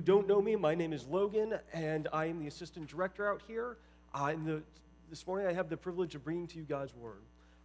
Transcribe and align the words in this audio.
who 0.00 0.06
don't 0.06 0.26
know 0.26 0.40
me, 0.40 0.56
my 0.56 0.74
name 0.74 0.94
is 0.94 1.06
Logan, 1.06 1.58
and 1.74 2.08
I 2.10 2.24
am 2.24 2.40
the 2.40 2.46
assistant 2.46 2.88
director 2.88 3.30
out 3.30 3.42
here. 3.46 3.76
Uh, 4.14 4.32
the, 4.46 4.62
this 5.10 5.26
morning, 5.26 5.46
I 5.46 5.52
have 5.52 5.68
the 5.68 5.76
privilege 5.76 6.14
of 6.14 6.24
bringing 6.24 6.46
to 6.46 6.56
you 6.56 6.62
God's 6.62 6.94
word. 6.94 7.20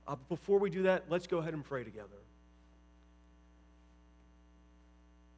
Uh, 0.05 0.17
but 0.17 0.27
before 0.27 0.59
we 0.59 0.69
do 0.69 0.83
that, 0.83 1.05
let's 1.07 1.27
go 1.27 1.37
ahead 1.37 1.53
and 1.53 1.63
pray 1.63 1.85
together. 1.85 2.09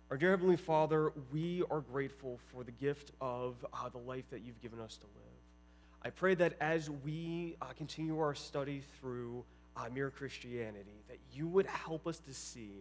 Our 0.09 0.17
dear 0.17 0.31
Heavenly 0.31 0.55
Father, 0.57 1.13
we 1.31 1.61
are 1.69 1.81
grateful 1.81 2.39
for 2.51 2.63
the 2.63 2.71
gift 2.71 3.11
of 3.21 3.63
uh, 3.71 3.89
the 3.89 3.99
life 3.99 4.27
that 4.31 4.41
you've 4.41 4.59
given 4.63 4.79
us 4.79 4.97
to 4.97 5.05
live. 5.05 6.01
I 6.03 6.09
pray 6.09 6.33
that 6.33 6.55
as 6.59 6.89
we 6.89 7.57
uh, 7.61 7.65
continue 7.77 8.17
our 8.17 8.33
study 8.33 8.81
through 8.99 9.45
uh, 9.75 9.87
mere 9.93 10.09
Christianity, 10.09 11.03
that 11.09 11.19
you 11.31 11.47
would 11.47 11.67
help 11.67 12.07
us 12.07 12.17
to 12.17 12.33
see 12.33 12.71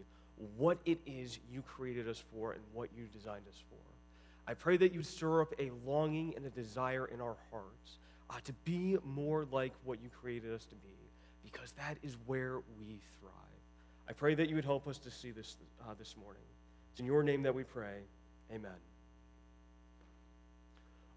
what 0.57 0.79
it 0.85 0.97
is 1.05 1.37
you 1.51 1.61
created 1.61 2.09
us 2.09 2.23
for 2.33 2.53
and 2.53 2.63
what 2.73 2.89
you 2.97 3.03
designed 3.13 3.47
us 3.47 3.61
for. 3.69 3.86
I 4.47 4.53
pray 4.53 4.77
that 4.77 4.93
you 4.93 4.99
would 4.99 5.05
stir 5.05 5.41
up 5.41 5.53
a 5.59 5.71
longing 5.85 6.33
and 6.35 6.45
a 6.45 6.49
desire 6.49 7.05
in 7.05 7.19
our 7.19 7.35
hearts 7.51 7.97
uh, 8.29 8.35
to 8.45 8.53
be 8.63 8.97
more 9.03 9.45
like 9.51 9.73
what 9.83 10.01
you 10.01 10.09
created 10.09 10.53
us 10.53 10.65
to 10.65 10.75
be, 10.75 10.95
because 11.43 11.73
that 11.73 11.97
is 12.01 12.15
where 12.25 12.59
we 12.79 13.01
thrive. 13.19 13.33
I 14.07 14.13
pray 14.13 14.35
that 14.35 14.47
you 14.47 14.55
would 14.55 14.65
help 14.65 14.87
us 14.87 14.97
to 14.99 15.11
see 15.11 15.31
this 15.31 15.57
uh, 15.81 15.93
this 15.99 16.15
morning. 16.15 16.43
It's 16.91 17.01
in 17.01 17.05
your 17.05 17.23
name 17.23 17.43
that 17.43 17.53
we 17.53 17.63
pray. 17.63 17.99
Amen. 18.51 18.71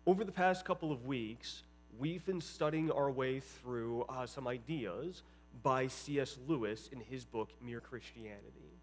Over 0.07 0.25
the 0.25 0.33
past 0.33 0.65
couple 0.65 0.91
of 0.91 1.07
weeks, 1.07 1.63
we've 1.99 2.25
been 2.27 2.41
studying 2.41 2.91
our 2.91 3.11
way 3.11 3.39
through 3.39 4.07
uh, 4.09 4.27
some 4.27 4.49
ideas 4.49 5.23
by 5.63 5.87
C.S. 5.87 6.37
Lewis 6.49 6.89
in 6.91 7.01
his 7.01 7.25
book, 7.25 7.51
Mere 7.65 7.81
Christianity. 7.81 8.81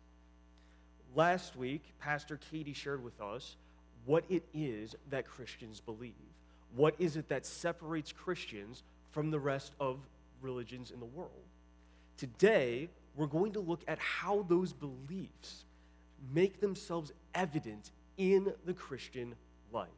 Last 1.16 1.56
week, 1.56 1.84
Pastor 2.00 2.40
Katie 2.50 2.74
shared 2.74 3.04
with 3.04 3.20
us 3.20 3.58
what 4.08 4.24
it 4.30 4.44
is 4.54 4.96
that 5.12 5.28
Christians 5.28 5.80
believe. 5.80 6.14
What 6.76 6.96
is 6.98 7.18
it 7.18 7.30
that 7.30 7.46
separates 7.46 8.12
Christians 8.12 8.82
from 9.12 9.30
the 9.30 9.40
rest 9.40 9.74
of 9.80 10.00
religions 10.42 10.92
in 10.92 11.00
the 11.00 11.06
world? 11.06 11.32
Today, 12.18 12.90
we're 13.16 13.28
going 13.28 13.52
to 13.54 13.60
look 13.60 13.82
at 13.88 14.00
how 14.00 14.46
those 14.48 14.74
beliefs 14.74 15.66
make 16.34 16.62
themselves 16.62 17.12
evident 17.36 17.92
in 18.18 18.54
the 18.66 18.74
Christian 18.74 19.36
life. 19.72 19.90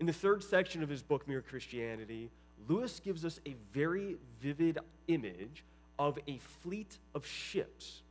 In 0.00 0.06
the 0.06 0.12
third 0.12 0.42
section 0.42 0.82
of 0.82 0.88
his 0.88 1.02
book, 1.02 1.28
Mere 1.28 1.42
Christianity, 1.42 2.30
Lewis 2.68 3.00
gives 3.00 3.24
us 3.24 3.38
a 3.46 3.54
very 3.72 4.16
vivid 4.40 4.78
image 5.08 5.62
of 5.98 6.18
a 6.26 6.38
fleet 6.38 6.98
of 7.14 7.26
ships. 7.26 8.02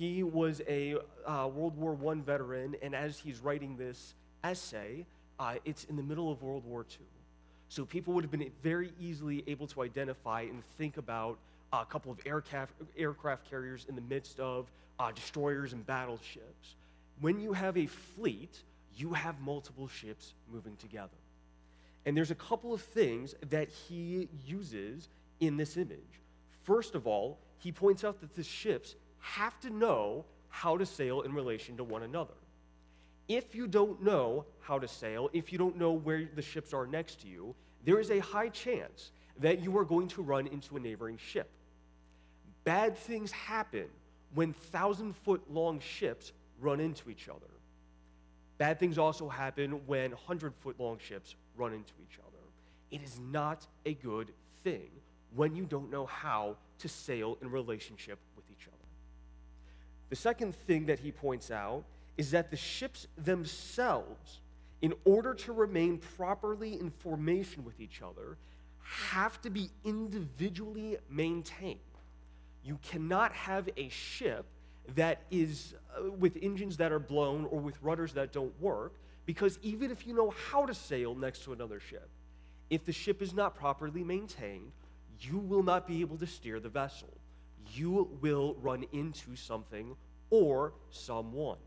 He 0.00 0.22
was 0.22 0.62
a 0.66 0.94
uh, 1.26 1.46
World 1.52 1.76
War 1.76 1.94
I 2.10 2.14
veteran, 2.20 2.74
and 2.80 2.94
as 2.94 3.18
he's 3.18 3.40
writing 3.40 3.76
this 3.76 4.14
essay, 4.42 5.04
uh, 5.38 5.56
it's 5.66 5.84
in 5.84 5.96
the 5.96 6.02
middle 6.02 6.32
of 6.32 6.42
World 6.42 6.64
War 6.64 6.86
II. 6.90 7.04
So 7.68 7.84
people 7.84 8.14
would 8.14 8.24
have 8.24 8.30
been 8.30 8.50
very 8.62 8.94
easily 8.98 9.44
able 9.46 9.66
to 9.66 9.82
identify 9.82 10.40
and 10.40 10.64
think 10.78 10.96
about 10.96 11.36
a 11.74 11.84
couple 11.84 12.10
of 12.10 12.18
aircraft, 12.24 12.72
aircraft 12.96 13.50
carriers 13.50 13.84
in 13.90 13.94
the 13.94 14.00
midst 14.00 14.40
of 14.40 14.70
uh, 14.98 15.12
destroyers 15.12 15.74
and 15.74 15.86
battleships. 15.86 16.76
When 17.20 17.38
you 17.38 17.52
have 17.52 17.76
a 17.76 17.84
fleet, 17.84 18.62
you 18.96 19.12
have 19.12 19.38
multiple 19.42 19.86
ships 19.86 20.32
moving 20.50 20.76
together. 20.76 21.10
And 22.06 22.16
there's 22.16 22.30
a 22.30 22.36
couple 22.36 22.72
of 22.72 22.80
things 22.80 23.34
that 23.50 23.68
he 23.68 24.28
uses 24.46 25.08
in 25.40 25.58
this 25.58 25.76
image. 25.76 26.22
First 26.62 26.94
of 26.94 27.06
all, 27.06 27.36
he 27.58 27.70
points 27.70 28.02
out 28.02 28.22
that 28.22 28.34
the 28.34 28.42
ships 28.42 28.94
have 29.20 29.58
to 29.60 29.70
know 29.70 30.24
how 30.48 30.76
to 30.76 30.84
sail 30.84 31.22
in 31.22 31.32
relation 31.32 31.76
to 31.76 31.84
one 31.84 32.02
another. 32.02 32.34
If 33.28 33.54
you 33.54 33.68
don't 33.68 34.02
know 34.02 34.44
how 34.60 34.78
to 34.78 34.88
sail, 34.88 35.30
if 35.32 35.52
you 35.52 35.58
don't 35.58 35.76
know 35.76 35.92
where 35.92 36.28
the 36.34 36.42
ships 36.42 36.74
are 36.74 36.86
next 36.86 37.20
to 37.20 37.28
you, 37.28 37.54
there 37.84 38.00
is 38.00 38.10
a 38.10 38.18
high 38.18 38.48
chance 38.48 39.12
that 39.38 39.60
you 39.60 39.76
are 39.78 39.84
going 39.84 40.08
to 40.08 40.22
run 40.22 40.46
into 40.48 40.76
a 40.76 40.80
neighboring 40.80 41.16
ship. 41.16 41.48
Bad 42.64 42.96
things 42.96 43.30
happen 43.30 43.86
when 44.34 44.52
thousand 44.52 45.16
foot 45.16 45.42
long 45.50 45.80
ships 45.80 46.32
run 46.60 46.80
into 46.80 47.08
each 47.08 47.28
other. 47.28 47.46
Bad 48.58 48.78
things 48.78 48.98
also 48.98 49.28
happen 49.28 49.80
when 49.86 50.10
100 50.10 50.52
foot 50.60 50.78
long 50.78 50.98
ships 50.98 51.34
run 51.56 51.72
into 51.72 51.92
each 52.02 52.18
other. 52.18 52.36
It 52.90 53.02
is 53.02 53.18
not 53.18 53.66
a 53.86 53.94
good 53.94 54.32
thing 54.62 54.90
when 55.34 55.54
you 55.54 55.64
don't 55.64 55.90
know 55.90 56.06
how 56.06 56.56
to 56.80 56.88
sail 56.88 57.38
in 57.40 57.50
relationship. 57.50 58.18
The 60.10 60.16
second 60.16 60.54
thing 60.54 60.86
that 60.86 60.98
he 60.98 61.12
points 61.12 61.50
out 61.50 61.84
is 62.16 62.32
that 62.32 62.50
the 62.50 62.56
ships 62.56 63.06
themselves, 63.16 64.40
in 64.82 64.92
order 65.04 65.34
to 65.34 65.52
remain 65.52 65.98
properly 65.98 66.78
in 66.78 66.90
formation 66.90 67.64
with 67.64 67.80
each 67.80 68.02
other, 68.02 68.36
have 68.82 69.40
to 69.42 69.50
be 69.50 69.70
individually 69.84 70.98
maintained. 71.08 71.78
You 72.64 72.78
cannot 72.82 73.32
have 73.32 73.68
a 73.76 73.88
ship 73.88 74.44
that 74.96 75.22
is 75.30 75.74
uh, 75.96 76.10
with 76.10 76.36
engines 76.42 76.76
that 76.78 76.90
are 76.90 76.98
blown 76.98 77.46
or 77.46 77.60
with 77.60 77.80
rudders 77.82 78.12
that 78.14 78.32
don't 78.32 78.58
work, 78.60 78.94
because 79.26 79.58
even 79.62 79.90
if 79.90 80.06
you 80.06 80.14
know 80.14 80.34
how 80.50 80.66
to 80.66 80.74
sail 80.74 81.14
next 81.14 81.44
to 81.44 81.52
another 81.52 81.78
ship, 81.78 82.08
if 82.68 82.84
the 82.84 82.92
ship 82.92 83.22
is 83.22 83.32
not 83.32 83.54
properly 83.54 84.02
maintained, 84.02 84.72
you 85.20 85.38
will 85.38 85.62
not 85.62 85.86
be 85.86 86.00
able 86.00 86.16
to 86.16 86.26
steer 86.26 86.58
the 86.58 86.68
vessel. 86.68 87.08
You 87.74 88.08
will 88.20 88.56
run 88.60 88.84
into 88.92 89.36
something 89.36 89.96
or 90.30 90.72
someone. 90.90 91.58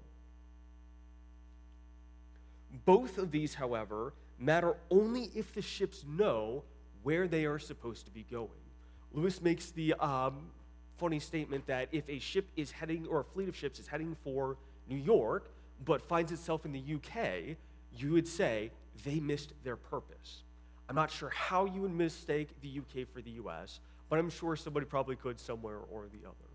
Both 2.86 3.18
of 3.18 3.32
these, 3.32 3.54
however, 3.54 4.14
matter 4.40 4.76
only 4.90 5.32
if 5.36 5.54
the 5.54 5.62
ships 5.62 6.04
know 6.08 6.64
where 7.04 7.28
they 7.28 7.46
are 7.46 7.60
supposed 7.60 8.06
to 8.06 8.12
be 8.12 8.26
going. 8.30 8.50
Lewis 9.12 9.42
makes 9.42 9.72
the 9.72 9.94
um, 9.96 10.48
funny 10.98 11.20
statement 11.20 11.68
that 11.68 11.88
if 11.92 12.10
a 12.10 12.20
ship 12.20 12.48
is 12.56 12.72
heading, 12.72 13.06
or 13.08 13.20
a 13.20 13.24
fleet 13.24 13.48
of 13.48 13.56
ships 13.56 13.80
is 13.80 13.88
heading 13.88 14.16
for 14.24 14.58
New 14.90 14.98
York, 14.98 15.52
but 15.86 16.02
finds 16.02 16.32
itself 16.32 16.66
in 16.66 16.72
the 16.72 16.80
UK, 16.96 17.58
you 17.96 18.12
would 18.12 18.28
say 18.28 18.72
they 19.04 19.20
missed 19.20 19.54
their 19.64 19.76
purpose. 19.76 20.44
I'm 20.90 20.96
not 20.96 21.12
sure 21.12 21.30
how 21.30 21.66
you 21.66 21.82
would 21.82 21.94
mistake 21.94 22.50
the 22.62 22.80
UK 22.80 23.08
for 23.14 23.22
the 23.22 23.32
US, 23.32 23.80
but 24.14 24.20
I'm 24.20 24.30
sure 24.30 24.56
somebody 24.56 24.86
probably 24.86 25.16
could 25.16 25.40
somewhere 25.40 25.80
or 25.92 26.04
the 26.04 26.28
other. 26.28 26.52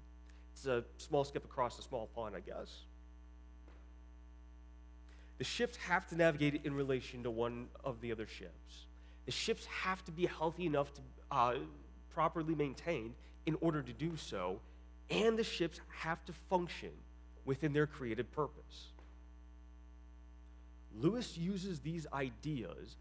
It's 0.53 0.67
a 0.67 0.85
small 0.97 1.25
skip 1.25 1.45
across 1.45 1.77
a 1.81 1.83
small 1.83 2.07
pond, 2.15 2.37
I 2.37 2.39
guess. 2.39 2.73
The 5.39 5.45
ships 5.45 5.77
have 5.79 6.07
to 6.11 6.15
navigate 6.15 6.61
in 6.63 6.73
relation 6.73 7.25
to 7.25 7.33
one 7.33 7.67
of 7.83 8.01
the 8.01 8.13
other 8.13 8.29
ships. 8.29 8.87
The 9.27 9.33
ships 9.33 9.67
have 9.67 10.05
to 10.05 10.13
be 10.13 10.27
healthy 10.27 10.67
enough 10.67 10.93
to 10.95 11.01
uh, 11.33 11.55
properly 12.15 12.55
maintained 12.55 13.15
in 13.45 13.57
order 13.61 13.83
to 13.83 13.93
do 13.93 14.17
so, 14.17 14.61
and 15.11 15.37
the 15.37 15.43
ships 15.43 15.81
have 15.89 16.25
to 16.27 16.33
function 16.49 16.93
within 17.45 17.73
their 17.73 17.89
created 17.89 18.31
purpose. 18.31 18.93
Lewis 20.97 21.37
uses 21.37 21.81
these 21.81 22.07
ideas 22.13 22.95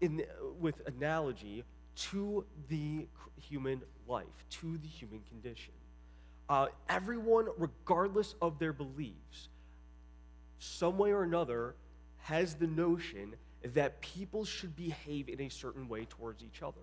in, 0.00 0.22
with 0.60 0.86
analogy 0.86 1.64
to 1.98 2.44
the 2.68 3.06
human 3.36 3.82
life, 4.06 4.26
to 4.50 4.78
the 4.78 4.88
human 4.88 5.20
condition. 5.28 5.74
Uh, 6.48 6.68
everyone, 6.88 7.46
regardless 7.58 8.34
of 8.40 8.58
their 8.58 8.72
beliefs, 8.72 9.48
some 10.58 10.96
way 10.96 11.12
or 11.12 11.22
another, 11.22 11.74
has 12.18 12.54
the 12.54 12.66
notion 12.66 13.34
that 13.62 14.00
people 14.00 14.44
should 14.44 14.74
behave 14.76 15.28
in 15.28 15.40
a 15.40 15.48
certain 15.48 15.88
way 15.88 16.04
towards 16.04 16.42
each 16.42 16.62
other. 16.62 16.80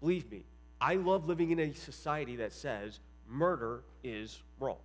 Believe 0.00 0.30
me, 0.30 0.44
I 0.80 0.96
love 0.96 1.26
living 1.26 1.50
in 1.50 1.60
a 1.60 1.72
society 1.72 2.36
that 2.36 2.52
says 2.52 3.00
murder 3.28 3.82
is 4.02 4.40
wrong. 4.58 4.78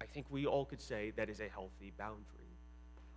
I 0.00 0.06
think 0.06 0.26
we 0.30 0.46
all 0.46 0.64
could 0.64 0.80
say 0.80 1.12
that 1.16 1.28
is 1.28 1.40
a 1.40 1.48
healthy 1.48 1.92
boundary. 1.98 2.22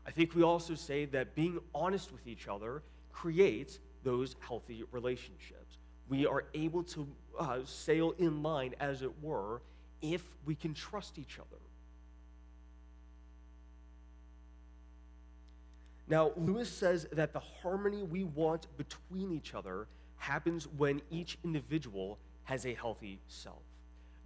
I 0.06 0.12
think 0.12 0.34
we 0.34 0.42
also 0.42 0.74
say 0.76 1.06
that 1.06 1.36
being 1.36 1.59
honest 1.76 2.12
with 2.12 2.26
each 2.26 2.47
other 2.47 2.82
creates 3.12 3.80
those 4.08 4.38
healthy 4.40 4.86
relationships. 4.94 5.80
We 6.08 6.26
are 6.26 6.46
able 6.54 6.84
to 6.84 7.06
uh, 7.38 7.59
sail 7.66 8.14
in 8.18 8.42
line, 8.42 8.74
as 8.80 9.02
it 9.02 9.12
were, 9.22 9.62
if 10.02 10.24
we 10.46 10.56
can 10.56 10.74
trust 10.74 11.20
each 11.20 11.38
other. 11.40 11.62
Now, 16.08 16.32
Lewis 16.38 16.72
says 16.72 17.06
that 17.12 17.34
the 17.34 17.42
harmony 17.62 18.02
we 18.04 18.24
want 18.24 18.68
between 18.78 19.34
each 19.34 19.54
other 19.54 19.88
happens 20.16 20.70
when 20.78 21.02
each 21.12 21.38
individual 21.44 22.18
has 22.46 22.66
a 22.66 22.74
healthy 22.74 23.20
self. 23.28 23.62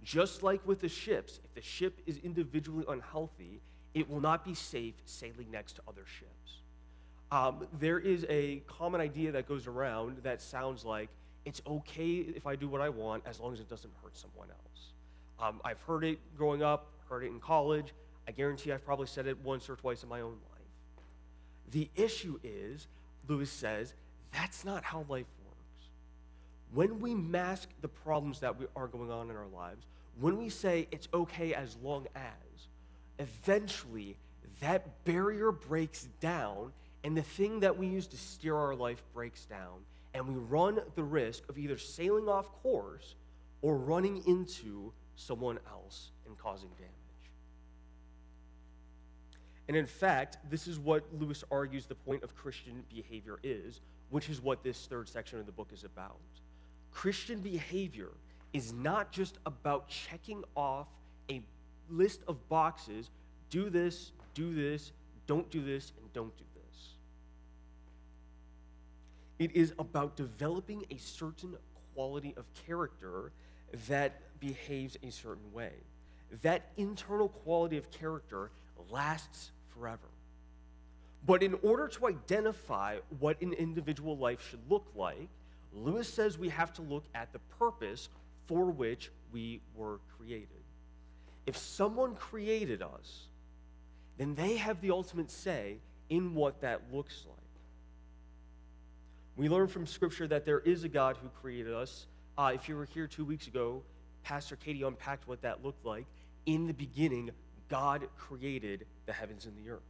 Just 0.04 0.44
like 0.44 0.64
with 0.64 0.80
the 0.80 0.88
ships, 0.88 1.40
if 1.42 1.54
the 1.54 1.60
ship 1.60 1.98
is 2.06 2.18
individually 2.18 2.84
unhealthy, 2.88 3.60
it 3.94 4.08
will 4.08 4.20
not 4.20 4.44
be 4.44 4.54
safe 4.54 4.94
sailing 5.06 5.50
next 5.50 5.72
to 5.72 5.82
other 5.88 6.04
ships. 6.06 6.61
Um, 7.32 7.66
there 7.80 7.98
is 7.98 8.26
a 8.28 8.62
common 8.66 9.00
idea 9.00 9.32
that 9.32 9.48
goes 9.48 9.66
around 9.66 10.18
that 10.22 10.42
sounds 10.42 10.84
like 10.84 11.08
it's 11.46 11.62
okay 11.66 12.10
if 12.36 12.46
I 12.46 12.56
do 12.56 12.68
what 12.68 12.82
I 12.82 12.90
want 12.90 13.22
as 13.26 13.40
long 13.40 13.54
as 13.54 13.60
it 13.60 13.70
doesn't 13.70 13.90
hurt 14.02 14.14
someone 14.18 14.48
else. 14.50 14.92
Um, 15.40 15.58
I've 15.64 15.80
heard 15.80 16.04
it 16.04 16.18
growing 16.36 16.62
up, 16.62 16.92
heard 17.08 17.24
it 17.24 17.28
in 17.28 17.40
college. 17.40 17.94
I 18.28 18.32
guarantee 18.32 18.70
I've 18.70 18.84
probably 18.84 19.06
said 19.06 19.26
it 19.26 19.38
once 19.42 19.70
or 19.70 19.76
twice 19.76 20.02
in 20.02 20.10
my 20.10 20.20
own 20.20 20.36
life. 20.50 20.60
The 21.70 21.88
issue 21.96 22.38
is, 22.44 22.86
Lewis 23.26 23.50
says, 23.50 23.94
that's 24.30 24.62
not 24.62 24.84
how 24.84 25.06
life 25.08 25.24
works. 25.46 25.88
When 26.74 27.00
we 27.00 27.14
mask 27.14 27.70
the 27.80 27.88
problems 27.88 28.40
that 28.40 28.58
we 28.58 28.66
are 28.76 28.88
going 28.88 29.10
on 29.10 29.30
in 29.30 29.36
our 29.36 29.48
lives, 29.48 29.86
when 30.20 30.36
we 30.36 30.50
say 30.50 30.86
it's 30.90 31.08
okay 31.14 31.54
as 31.54 31.78
long 31.82 32.06
as, 32.14 32.68
eventually 33.18 34.18
that 34.60 35.02
barrier 35.06 35.50
breaks 35.50 36.08
down 36.20 36.72
and 37.04 37.16
the 37.16 37.22
thing 37.22 37.60
that 37.60 37.76
we 37.76 37.86
use 37.86 38.06
to 38.08 38.16
steer 38.16 38.56
our 38.56 38.74
life 38.74 39.02
breaks 39.12 39.44
down, 39.46 39.80
and 40.14 40.28
we 40.28 40.34
run 40.34 40.80
the 40.94 41.02
risk 41.02 41.48
of 41.48 41.58
either 41.58 41.78
sailing 41.78 42.28
off 42.28 42.50
course 42.62 43.14
or 43.60 43.76
running 43.76 44.22
into 44.26 44.92
someone 45.16 45.58
else 45.70 46.10
and 46.26 46.38
causing 46.38 46.68
damage. 46.70 46.90
And 49.68 49.76
in 49.76 49.86
fact, 49.86 50.38
this 50.50 50.66
is 50.66 50.78
what 50.78 51.04
Lewis 51.18 51.44
argues 51.50 51.86
the 51.86 51.94
point 51.94 52.22
of 52.22 52.34
Christian 52.34 52.84
behavior 52.92 53.38
is, 53.42 53.80
which 54.10 54.28
is 54.28 54.40
what 54.40 54.62
this 54.62 54.86
third 54.86 55.08
section 55.08 55.38
of 55.38 55.46
the 55.46 55.52
book 55.52 55.70
is 55.72 55.84
about. 55.84 56.18
Christian 56.92 57.40
behavior 57.40 58.10
is 58.52 58.72
not 58.72 59.12
just 59.12 59.38
about 59.46 59.88
checking 59.88 60.44
off 60.56 60.88
a 61.30 61.42
list 61.88 62.20
of 62.28 62.48
boxes 62.48 63.10
do 63.48 63.70
this, 63.70 64.12
do 64.34 64.54
this, 64.54 64.92
don't 65.26 65.50
do 65.50 65.64
this, 65.64 65.92
and 66.00 66.12
don't 66.12 66.36
do. 66.36 66.44
It 69.38 69.54
is 69.56 69.72
about 69.78 70.16
developing 70.16 70.84
a 70.90 70.96
certain 70.96 71.56
quality 71.94 72.34
of 72.36 72.44
character 72.66 73.32
that 73.88 74.20
behaves 74.40 74.96
a 75.02 75.10
certain 75.10 75.52
way. 75.52 75.72
That 76.42 76.70
internal 76.76 77.28
quality 77.28 77.76
of 77.76 77.90
character 77.90 78.50
lasts 78.90 79.50
forever. 79.74 80.08
But 81.24 81.42
in 81.42 81.54
order 81.62 81.88
to 81.88 82.08
identify 82.08 82.98
what 83.20 83.40
an 83.40 83.52
individual 83.52 84.16
life 84.16 84.46
should 84.50 84.60
look 84.68 84.86
like, 84.94 85.28
Lewis 85.72 86.12
says 86.12 86.36
we 86.36 86.48
have 86.48 86.72
to 86.74 86.82
look 86.82 87.04
at 87.14 87.32
the 87.32 87.38
purpose 87.58 88.08
for 88.46 88.66
which 88.66 89.10
we 89.32 89.60
were 89.74 90.00
created. 90.18 90.48
If 91.46 91.56
someone 91.56 92.14
created 92.14 92.82
us, 92.82 93.28
then 94.18 94.34
they 94.34 94.56
have 94.56 94.80
the 94.80 94.90
ultimate 94.90 95.30
say 95.30 95.78
in 96.10 96.34
what 96.34 96.60
that 96.60 96.82
looks 96.92 97.24
like. 97.28 97.41
We 99.36 99.48
learn 99.48 99.68
from 99.68 99.86
Scripture 99.86 100.26
that 100.28 100.44
there 100.44 100.60
is 100.60 100.84
a 100.84 100.88
God 100.88 101.16
who 101.16 101.28
created 101.40 101.72
us. 101.72 102.06
Uh, 102.36 102.52
if 102.54 102.68
you 102.68 102.76
were 102.76 102.84
here 102.84 103.06
two 103.06 103.24
weeks 103.24 103.46
ago, 103.46 103.82
Pastor 104.22 104.56
Katie 104.56 104.82
unpacked 104.82 105.26
what 105.26 105.42
that 105.42 105.64
looked 105.64 105.84
like. 105.84 106.06
In 106.44 106.66
the 106.66 106.74
beginning, 106.74 107.30
God 107.68 108.06
created 108.18 108.86
the 109.06 109.12
heavens 109.12 109.46
and 109.46 109.56
the 109.56 109.70
earth. 109.70 109.80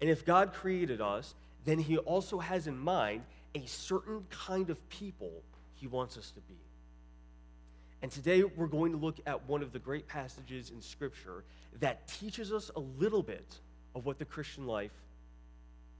And 0.00 0.08
if 0.08 0.24
God 0.24 0.52
created 0.52 1.00
us, 1.00 1.34
then 1.64 1.78
He 1.78 1.98
also 1.98 2.38
has 2.38 2.66
in 2.66 2.78
mind 2.78 3.22
a 3.54 3.66
certain 3.66 4.24
kind 4.30 4.70
of 4.70 4.88
people 4.88 5.42
He 5.74 5.86
wants 5.86 6.16
us 6.16 6.30
to 6.32 6.40
be. 6.40 6.58
And 8.00 8.10
today 8.10 8.42
we're 8.42 8.66
going 8.66 8.92
to 8.92 8.98
look 8.98 9.18
at 9.26 9.48
one 9.48 9.62
of 9.62 9.72
the 9.72 9.78
great 9.78 10.08
passages 10.08 10.70
in 10.70 10.80
Scripture 10.80 11.44
that 11.80 12.08
teaches 12.08 12.52
us 12.52 12.70
a 12.74 12.80
little 12.80 13.22
bit 13.22 13.60
of 13.94 14.06
what 14.06 14.18
the 14.18 14.24
Christian 14.24 14.66
life 14.66 14.92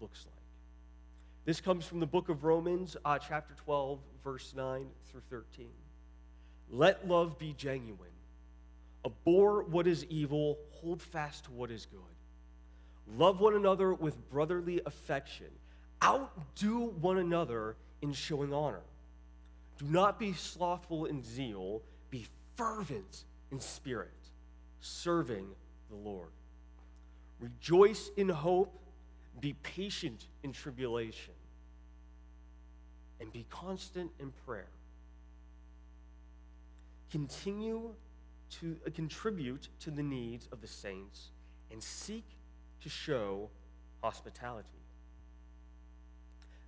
looks 0.00 0.24
like. 0.26 0.31
This 1.44 1.60
comes 1.60 1.84
from 1.84 2.00
the 2.00 2.06
book 2.06 2.28
of 2.28 2.44
Romans, 2.44 2.96
uh, 3.04 3.18
chapter 3.18 3.54
12, 3.64 3.98
verse 4.22 4.54
9 4.56 4.86
through 5.10 5.22
13. 5.28 5.68
Let 6.70 7.08
love 7.08 7.38
be 7.38 7.54
genuine. 7.56 8.10
Abhor 9.04 9.64
what 9.64 9.86
is 9.86 10.04
evil, 10.04 10.58
hold 10.70 11.02
fast 11.02 11.44
to 11.44 11.50
what 11.50 11.70
is 11.70 11.86
good. 11.86 12.00
Love 13.16 13.40
one 13.40 13.54
another 13.54 13.92
with 13.92 14.30
brotherly 14.30 14.80
affection. 14.86 15.48
Outdo 16.02 16.92
one 17.00 17.18
another 17.18 17.76
in 18.00 18.12
showing 18.12 18.52
honor. 18.52 18.82
Do 19.78 19.86
not 19.86 20.20
be 20.20 20.32
slothful 20.32 21.06
in 21.06 21.24
zeal 21.24 21.82
be 22.12 22.26
fervent 22.54 23.24
in 23.50 23.58
spirit, 23.58 24.10
serving 24.80 25.46
the 25.90 25.96
Lord. 25.96 26.28
Rejoice 27.40 28.10
in 28.16 28.28
hope, 28.28 28.78
be 29.40 29.54
patient 29.62 30.26
in 30.42 30.52
tribulation, 30.52 31.34
and 33.20 33.32
be 33.32 33.46
constant 33.50 34.10
in 34.18 34.32
prayer. 34.46 34.68
Continue 37.10 37.94
to 38.60 38.76
uh, 38.86 38.90
contribute 38.94 39.68
to 39.80 39.90
the 39.90 40.02
needs 40.02 40.48
of 40.52 40.60
the 40.60 40.66
saints 40.66 41.30
and 41.70 41.82
seek 41.82 42.24
to 42.82 42.88
show 42.88 43.48
hospitality. 44.02 44.68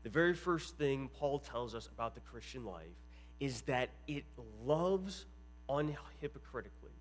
The 0.02 0.10
very 0.10 0.34
first 0.34 0.76
thing 0.76 1.08
Paul 1.18 1.38
tells 1.38 1.74
us 1.74 1.88
about 1.92 2.14
the 2.14 2.20
Christian 2.20 2.64
life 2.64 2.84
is 3.40 3.62
that 3.62 3.90
it 4.06 4.24
loves 4.64 5.26
unhypocritically. 5.68 6.94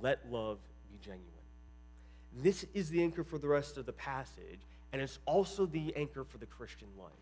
Let 0.00 0.30
love 0.30 0.58
be 0.90 0.98
genuine. 0.98 1.41
This 2.34 2.64
is 2.74 2.88
the 2.88 3.02
anchor 3.02 3.24
for 3.24 3.38
the 3.38 3.48
rest 3.48 3.76
of 3.76 3.86
the 3.86 3.92
passage, 3.92 4.60
and 4.92 5.02
it's 5.02 5.18
also 5.26 5.66
the 5.66 5.94
anchor 5.96 6.24
for 6.24 6.38
the 6.38 6.46
Christian 6.46 6.88
life. 6.98 7.12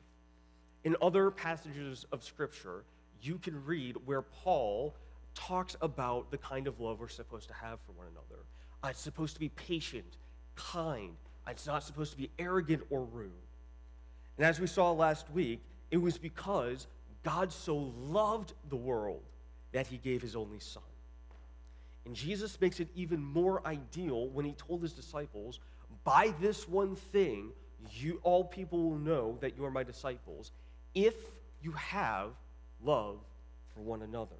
In 0.85 0.97
other 1.03 1.31
passages 1.31 2.07
of 2.12 2.23
Scripture, 2.23 2.85
you 3.21 3.39
can 3.39 3.65
read 3.65 3.97
where 4.07 4.23
Paul 4.23 4.95
talks 5.35 5.77
about 5.81 6.31
the 6.31 6.39
kind 6.39 6.67
of 6.67 6.81
love 6.81 7.01
we're 7.01 7.09
supposed 7.09 7.49
to 7.49 7.55
have 7.55 7.79
for 7.87 7.93
one 7.93 8.07
another. 8.07 8.43
Uh, 8.83 8.89
it's 8.89 9.01
supposed 9.01 9.35
to 9.35 9.41
be 9.41 9.51
patient, 9.51 10.17
kind. 10.55 11.17
It's 11.49 11.67
not 11.67 11.83
supposed 11.83 12.13
to 12.13 12.17
be 12.17 12.31
arrogant 12.39 12.83
or 12.91 13.05
rude. 13.05 13.33
And 14.37 14.47
as 14.47 14.61
we 14.61 14.67
saw 14.67 14.93
last 14.93 15.31
week, 15.31 15.61
it 15.91 15.99
was 15.99 16.17
because 16.17 16.87
God 17.23 17.53
so 17.53 17.93
loved 17.99 18.55
the 18.69 18.77
world 18.77 19.23
that 19.73 19.87
he 19.87 19.99
gave 19.99 20.23
his 20.23 20.35
only 20.37 20.61
son. 20.61 20.83
And 22.05 22.14
Jesus 22.14 22.61
makes 22.61 22.81
it 22.81 22.88
even 22.94 23.23
more 23.23 23.67
ideal 23.67 24.29
when 24.29 24.44
he 24.44 24.52
told 24.52 24.82
his 24.82 24.93
disciples, 24.93 25.61
By 26.05 26.35
this 26.41 26.69
one 26.69 26.97
thing, 26.97 27.50
you 27.93 28.20
all 28.23 28.44
people 28.44 28.91
will 28.91 28.99
know 28.99 29.38
that 29.41 29.56
you 29.56 29.64
are 29.64 29.70
my 29.70 29.82
disciples, 29.82 30.52
if 30.94 31.14
you 31.62 31.73
have 31.73 32.31
love 32.82 33.19
for 33.75 33.81
one 33.81 34.02
another. 34.02 34.37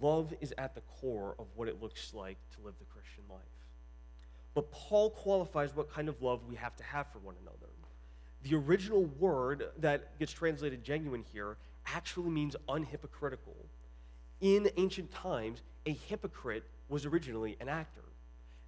Love 0.00 0.34
is 0.40 0.52
at 0.58 0.74
the 0.74 0.82
core 1.00 1.34
of 1.38 1.46
what 1.54 1.68
it 1.68 1.80
looks 1.80 2.12
like 2.12 2.36
to 2.54 2.64
live 2.64 2.74
the 2.78 2.84
Christian 2.86 3.24
life. 3.30 3.40
But 4.54 4.70
Paul 4.70 5.10
qualifies 5.10 5.74
what 5.74 5.90
kind 5.92 6.08
of 6.08 6.20
love 6.22 6.40
we 6.48 6.56
have 6.56 6.76
to 6.76 6.84
have 6.84 7.06
for 7.12 7.18
one 7.18 7.34
another. 7.42 7.72
The 8.42 8.56
original 8.56 9.04
word 9.18 9.68
that 9.78 10.18
gets 10.18 10.32
translated 10.32 10.84
genuine 10.84 11.24
here 11.32 11.56
actually 11.86 12.30
means 12.30 12.56
unhypocritical. 12.68 13.56
In 14.40 14.70
ancient 14.76 15.10
times, 15.12 15.62
a 15.86 15.92
hypocrite 15.92 16.64
was 16.88 17.06
originally 17.06 17.56
an 17.60 17.68
actor. 17.68 18.02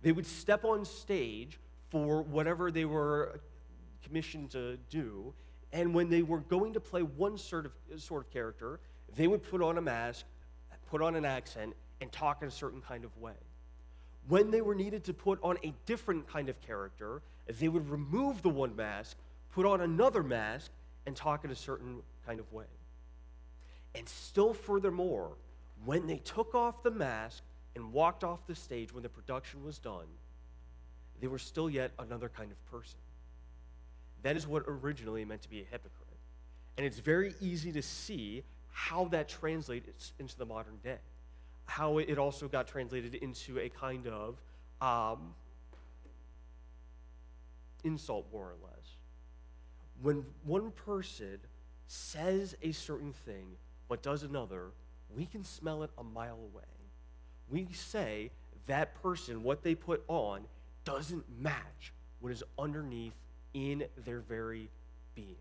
They 0.03 0.13
would 0.13 0.27
step 0.27 0.65
on 0.65 0.85
stage 0.85 1.59
for 1.91 2.23
whatever 2.23 2.71
they 2.71 2.85
were 2.85 3.41
commissioned 4.05 4.51
to 4.53 4.77
do, 4.91 5.35
and 5.73 5.95
when 5.95 6.09
they 6.09 6.23
were 6.23 6.41
going 6.41 6.73
to 6.73 6.81
play 6.81 7.03
one 7.03 7.37
sort 7.37 7.67
of, 7.67 7.73
sort 8.01 8.27
of 8.27 8.33
character, 8.33 8.81
they 9.17 9.27
would 9.27 9.43
put 9.43 9.61
on 9.63 9.79
a 9.79 9.83
mask, 9.83 10.25
put 10.91 11.03
on 11.03 11.17
an 11.17 11.25
accent, 11.25 11.75
and 12.01 12.11
talk 12.13 12.43
in 12.43 12.49
a 12.49 12.51
certain 12.51 12.81
kind 12.81 13.05
of 13.05 13.17
way. 13.19 13.35
When 14.29 14.51
they 14.51 14.61
were 14.61 14.75
needed 14.75 15.05
to 15.05 15.15
put 15.15 15.39
on 15.43 15.59
a 15.65 15.73
different 15.87 16.29
kind 16.29 16.49
of 16.49 16.61
character, 16.61 17.23
they 17.59 17.69
would 17.69 17.89
remove 17.91 18.43
the 18.43 18.49
one 18.51 18.77
mask, 18.77 19.17
put 19.53 19.67
on 19.67 19.81
another 19.81 20.23
mask, 20.23 20.71
and 21.07 21.17
talk 21.17 21.45
in 21.45 21.51
a 21.51 21.57
certain 21.57 22.03
kind 22.27 22.39
of 22.41 22.51
way. 22.53 22.67
And 23.95 24.09
still 24.09 24.53
furthermore, 24.53 25.33
when 25.85 26.07
they 26.07 26.19
took 26.19 26.55
off 26.55 26.83
the 26.83 26.91
mask 26.91 27.43
and 27.75 27.93
walked 27.93 28.25
off 28.25 28.47
the 28.47 28.55
stage 28.55 28.93
when 28.93 29.03
the 29.03 29.09
production 29.09 29.65
was 29.65 29.79
done, 29.79 30.07
they 31.21 31.27
were 31.27 31.39
still 31.39 31.69
yet 31.69 31.93
another 31.99 32.29
kind 32.29 32.51
of 32.51 32.71
person. 32.71 32.99
That 34.23 34.37
is 34.37 34.47
what 34.47 34.65
originally 34.67 35.25
meant 35.25 35.43
to 35.43 35.51
be 35.51 35.61
a 35.61 35.65
hypocrite. 35.65 35.93
And 36.77 36.87
it's 36.87 36.99
very 36.99 37.35
easy 37.41 37.73
to 37.73 37.83
see 37.83 38.45
how 38.71 39.07
that 39.07 39.29
translates 39.29 40.13
into 40.19 40.37
the 40.37 40.47
modern 40.47 40.79
day. 40.83 40.99
How 41.67 41.99
it 41.99 42.19
also 42.19 42.49
got 42.49 42.67
translated 42.69 43.15
into 43.17 43.59
a 43.59 43.69
kind 43.69 44.07
of 44.07 44.41
um, 44.81 45.35
insult, 47.85 48.27
more 48.33 48.47
or 48.47 48.57
less. 48.63 48.97
When 50.01 50.25
one 50.45 50.71
person 50.71 51.39
says 51.89 52.57
a 52.63 52.73
certain 52.73 53.13
thing 53.13 53.57
but 53.89 54.03
does 54.03 54.23
another, 54.23 54.67
we 55.15 55.27
can 55.27 55.45
smell 55.45 55.83
it 55.83 55.91
a 55.99 56.05
mile 56.05 56.39
away. 56.53 56.65
We 57.51 57.69
say 57.73 58.31
that 58.67 59.01
person, 59.03 59.43
what 59.43 59.63
they 59.63 59.75
put 59.75 60.05
on, 60.09 60.43
doesn't 60.85 61.25
match 61.41 61.93
what 62.21 62.33
is 62.33 62.43
underneath 62.59 63.15
in 63.55 63.85
their 64.05 64.21
very 64.21 64.71
being. 65.15 65.37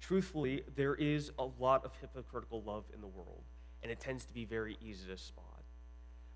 Truthfully, 0.00 0.64
there 0.74 0.94
is 0.94 1.30
a 1.38 1.46
lot 1.60 1.84
of 1.84 1.92
hypocritical 2.00 2.62
love 2.62 2.84
in 2.92 3.00
the 3.00 3.06
world, 3.06 3.42
and 3.82 3.90
it 3.90 4.00
tends 4.00 4.24
to 4.24 4.34
be 4.34 4.44
very 4.44 4.76
easy 4.84 5.06
to 5.06 5.16
spot. 5.16 5.62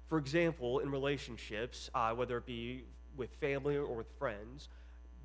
For 0.08 0.18
example, 0.18 0.78
in 0.78 0.90
relationships, 0.90 1.90
uh, 1.94 2.12
whether 2.12 2.38
it 2.38 2.46
be 2.46 2.84
with 3.16 3.30
family 3.40 3.76
or 3.76 3.94
with 3.94 4.10
friends, 4.18 4.68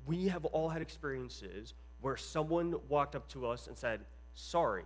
we 0.06 0.26
have 0.26 0.44
all 0.46 0.68
had 0.68 0.82
experiences 0.82 1.74
where 2.02 2.16
someone 2.16 2.74
walked 2.88 3.16
up 3.16 3.26
to 3.28 3.46
us 3.46 3.68
and 3.68 3.78
said, 3.78 4.00
Sorry, 4.34 4.84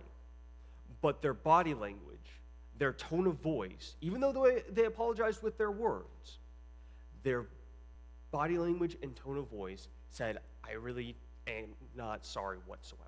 but 1.01 1.21
their 1.21 1.33
body 1.33 1.73
language, 1.73 2.41
their 2.77 2.93
tone 2.93 3.27
of 3.27 3.35
voice, 3.35 3.95
even 4.01 4.21
though 4.21 4.61
they, 4.71 4.85
apologized 4.85 5.41
with 5.41 5.57
their 5.57 5.71
words, 5.71 6.39
their 7.23 7.47
body 8.31 8.57
language 8.57 8.97
and 9.01 9.15
tone 9.15 9.37
of 9.37 9.49
voice 9.49 9.87
said, 10.09 10.39
I 10.67 10.73
really 10.73 11.15
am 11.47 11.69
not 11.95 12.25
sorry 12.25 12.57
whatsoever. 12.65 13.03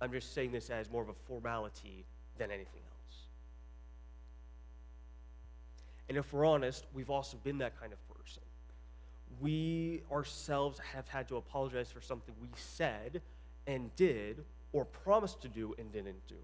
I'm 0.00 0.12
just 0.12 0.34
saying 0.34 0.52
this 0.52 0.70
as 0.70 0.90
more 0.90 1.02
of 1.02 1.08
a 1.08 1.14
formality 1.14 2.04
than 2.38 2.50
anything 2.50 2.82
else. 2.82 3.18
And 6.08 6.16
if 6.16 6.32
we're 6.32 6.44
honest, 6.44 6.86
we've 6.92 7.10
also 7.10 7.36
been 7.38 7.58
that 7.58 7.78
kind 7.80 7.92
of 7.92 8.08
person. 8.08 8.17
We 9.40 10.02
ourselves 10.10 10.80
have 10.94 11.06
had 11.08 11.28
to 11.28 11.36
apologize 11.36 11.90
for 11.90 12.00
something 12.00 12.34
we 12.40 12.48
said 12.54 13.22
and 13.66 13.94
did, 13.96 14.44
or 14.72 14.84
promised 14.84 15.42
to 15.42 15.48
do 15.48 15.74
and 15.78 15.92
didn't 15.92 16.26
do. 16.26 16.34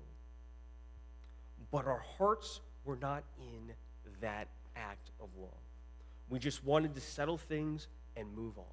But 1.71 1.87
our 1.87 2.05
hearts 2.19 2.61
were 2.85 2.97
not 2.97 3.25
in 3.39 3.75
that 4.21 4.49
act 4.77 5.11
of 5.21 5.29
love. 5.39 5.51
We 6.29 6.39
just 6.39 6.65
wanted 6.65 6.95
to 6.95 7.01
settle 7.01 7.39
things 7.39 7.89
and 8.17 8.33
move 8.35 8.59
on. 8.59 8.65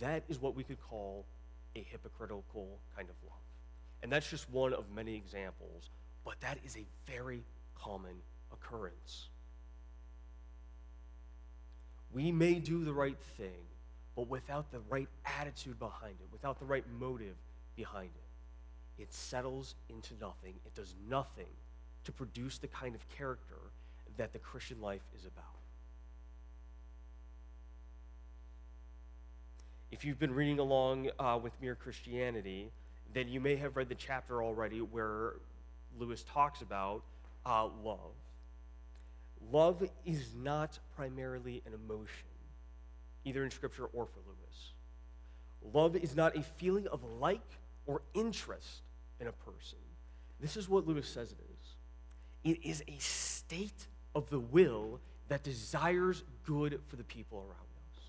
That 0.00 0.24
is 0.28 0.40
what 0.40 0.54
we 0.54 0.64
could 0.64 0.80
call 0.80 1.24
a 1.74 1.86
hypocritical 1.90 2.78
kind 2.94 3.08
of 3.08 3.16
love. 3.24 3.38
And 4.02 4.12
that's 4.12 4.28
just 4.28 4.50
one 4.50 4.72
of 4.72 4.84
many 4.94 5.14
examples, 5.14 5.90
but 6.24 6.40
that 6.40 6.58
is 6.64 6.76
a 6.76 6.84
very 7.10 7.42
common 7.74 8.16
occurrence. 8.52 9.28
We 12.12 12.32
may 12.32 12.54
do 12.54 12.84
the 12.84 12.92
right 12.92 13.18
thing, 13.36 13.66
but 14.14 14.28
without 14.28 14.70
the 14.72 14.80
right 14.88 15.08
attitude 15.38 15.78
behind 15.78 16.14
it, 16.20 16.28
without 16.32 16.58
the 16.58 16.64
right 16.64 16.84
motive 16.98 17.36
behind 17.76 18.10
it, 18.14 19.02
it 19.02 19.12
settles 19.12 19.74
into 19.90 20.14
nothing. 20.20 20.54
It 20.64 20.74
does 20.74 20.94
nothing 21.08 21.46
to 22.04 22.12
produce 22.12 22.58
the 22.58 22.68
kind 22.68 22.94
of 22.94 23.06
character 23.10 23.58
that 24.16 24.32
the 24.32 24.38
Christian 24.38 24.80
life 24.80 25.02
is 25.14 25.26
about. 25.26 25.44
If 29.90 30.04
you've 30.04 30.18
been 30.18 30.34
reading 30.34 30.58
along 30.58 31.10
uh, 31.18 31.38
with 31.42 31.52
Mere 31.60 31.74
Christianity, 31.74 32.70
then 33.12 33.28
you 33.28 33.40
may 33.40 33.56
have 33.56 33.76
read 33.76 33.88
the 33.88 33.94
chapter 33.94 34.42
already 34.42 34.80
where 34.80 35.34
Lewis 35.98 36.24
talks 36.32 36.60
about 36.60 37.02
uh, 37.44 37.68
love. 37.84 38.12
Love 39.50 39.88
is 40.04 40.34
not 40.34 40.78
primarily 40.96 41.62
an 41.66 41.72
emotion, 41.72 42.28
either 43.24 43.44
in 43.44 43.50
Scripture 43.50 43.84
or 43.92 44.06
for 44.06 44.20
Lewis. 44.26 44.72
Love 45.72 45.96
is 45.96 46.14
not 46.14 46.36
a 46.36 46.42
feeling 46.42 46.86
of 46.88 47.02
like 47.20 47.58
or 47.86 48.02
interest 48.14 48.82
in 49.20 49.26
a 49.26 49.32
person. 49.32 49.78
This 50.40 50.56
is 50.56 50.68
what 50.68 50.86
Lewis 50.86 51.08
says 51.08 51.32
it 51.32 51.38
is 51.40 51.56
it 52.46 52.64
is 52.64 52.82
a 52.86 52.96
state 52.98 53.88
of 54.14 54.30
the 54.30 54.38
will 54.38 55.00
that 55.28 55.42
desires 55.42 56.22
good 56.44 56.80
for 56.86 56.94
the 56.94 57.02
people 57.02 57.38
around 57.38 57.50
us. 57.50 58.02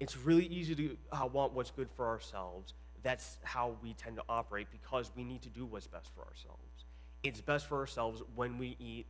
It's 0.00 0.16
really 0.16 0.46
easy 0.46 0.74
to 0.74 0.96
uh, 1.12 1.26
want 1.26 1.52
what's 1.52 1.70
good 1.70 1.90
for 1.94 2.06
ourselves. 2.06 2.72
That's 3.02 3.36
how 3.42 3.76
we 3.82 3.92
tend 3.94 4.16
to 4.16 4.22
operate 4.30 4.68
because 4.72 5.10
we 5.14 5.24
need 5.24 5.42
to 5.42 5.50
do 5.50 5.66
what's 5.66 5.86
best 5.86 6.10
for 6.14 6.22
ourselves. 6.22 6.86
It's 7.22 7.42
best 7.42 7.66
for 7.66 7.78
ourselves 7.78 8.22
when 8.34 8.56
we 8.56 8.76
eat 8.80 9.06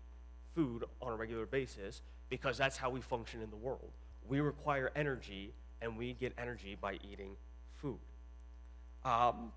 food 0.54 0.85
on 1.00 1.12
a 1.12 1.16
regular 1.16 1.47
basis 1.47 2.02
because 2.28 2.56
that's 2.56 2.76
how 2.76 2.90
we 2.90 3.00
function 3.00 3.42
in 3.42 3.50
the 3.50 3.56
world. 3.56 3.90
We 4.28 4.40
require 4.40 4.90
energy, 4.94 5.52
and 5.80 5.99
we 5.99 6.14
get 6.14 6.32
energy 6.38 6.76
by 6.80 6.99
eating 7.11 7.37
food. 7.75 7.99
Um, 9.04 9.52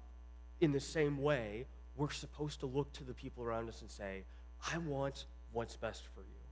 in 0.59 0.71
the 0.71 0.79
same 0.79 1.21
way, 1.21 1.67
we're 1.95 2.11
supposed 2.11 2.59
to 2.61 2.65
look 2.65 2.91
to 2.93 3.03
the 3.03 3.13
people 3.13 3.43
around 3.43 3.69
us 3.69 3.81
and 3.81 3.89
say, 3.89 4.23
I 4.73 4.77
want 4.79 5.25
what's 5.53 5.77
best 5.77 6.03
for 6.13 6.21
you. 6.21 6.45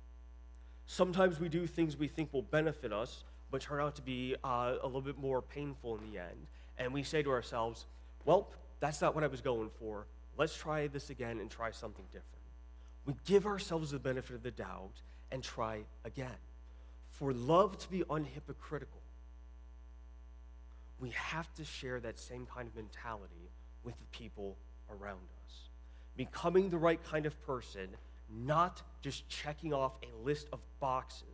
Sometimes 0.85 1.39
we 1.39 1.49
do 1.49 1.65
things 1.65 1.97
we 1.97 2.07
think 2.07 2.31
will 2.33 2.43
benefit 2.43 2.93
us, 2.93 3.23
but 3.51 3.61
turn 3.61 3.81
out 3.81 3.95
to 3.95 4.01
be 4.01 4.35
uh, 4.43 4.75
a 4.81 4.85
little 4.85 5.01
bit 5.01 5.17
more 5.17 5.41
painful 5.41 5.97
in 5.97 6.11
the 6.11 6.19
end. 6.19 6.47
And 6.77 6.93
we 6.93 7.03
say 7.03 7.23
to 7.23 7.31
ourselves, 7.31 7.85
well, 8.25 8.49
that's 8.79 9.01
not 9.01 9.15
what 9.15 9.23
I 9.23 9.27
was 9.27 9.41
going 9.41 9.69
for. 9.79 10.05
Let's 10.37 10.55
try 10.55 10.87
this 10.87 11.09
again 11.09 11.39
and 11.39 11.49
try 11.49 11.71
something 11.71 12.05
different. 12.11 12.32
We 13.05 13.15
give 13.25 13.45
ourselves 13.45 13.91
the 13.91 13.99
benefit 13.99 14.35
of 14.35 14.43
the 14.43 14.51
doubt 14.51 15.01
and 15.31 15.43
try 15.43 15.81
again. 16.05 16.29
For 17.09 17.33
love 17.33 17.77
to 17.79 17.89
be 17.89 18.03
unhypocritical, 18.03 19.01
we 20.99 21.09
have 21.09 21.53
to 21.55 21.65
share 21.65 21.99
that 21.99 22.17
same 22.17 22.45
kind 22.45 22.67
of 22.67 22.75
mentality 22.75 23.49
with 23.83 23.97
the 23.97 24.05
people 24.11 24.57
around 24.89 25.19
us. 25.45 25.69
Becoming 26.15 26.69
the 26.69 26.77
right 26.77 27.03
kind 27.03 27.25
of 27.25 27.39
person 27.45 27.89
not 28.29 28.81
just 29.01 29.27
checking 29.29 29.73
off 29.73 29.93
a 30.01 30.25
list 30.25 30.47
of 30.53 30.59
boxes, 30.79 31.27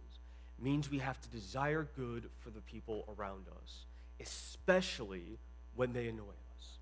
means 0.59 0.91
we 0.91 0.99
have 0.99 1.19
to 1.21 1.29
desire 1.29 1.87
good 1.95 2.29
for 2.39 2.49
the 2.49 2.61
people 2.61 3.15
around 3.17 3.45
us, 3.61 3.85
especially 4.19 5.37
when 5.75 5.93
they 5.93 6.07
annoy 6.07 6.23
us. 6.57 6.77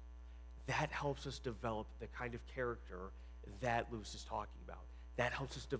That 0.66 0.92
helps 0.92 1.28
us 1.28 1.40
develop 1.40 1.88
the 2.00 2.08
kind 2.08 2.34
of 2.34 2.42
character 2.48 3.12
that 3.62 3.88
Lewis 3.92 4.14
is 4.14 4.24
talking 4.24 4.62
about. 4.66 4.82
That 5.18 5.34
helps 5.34 5.58
us 5.58 5.66
de- 5.66 5.80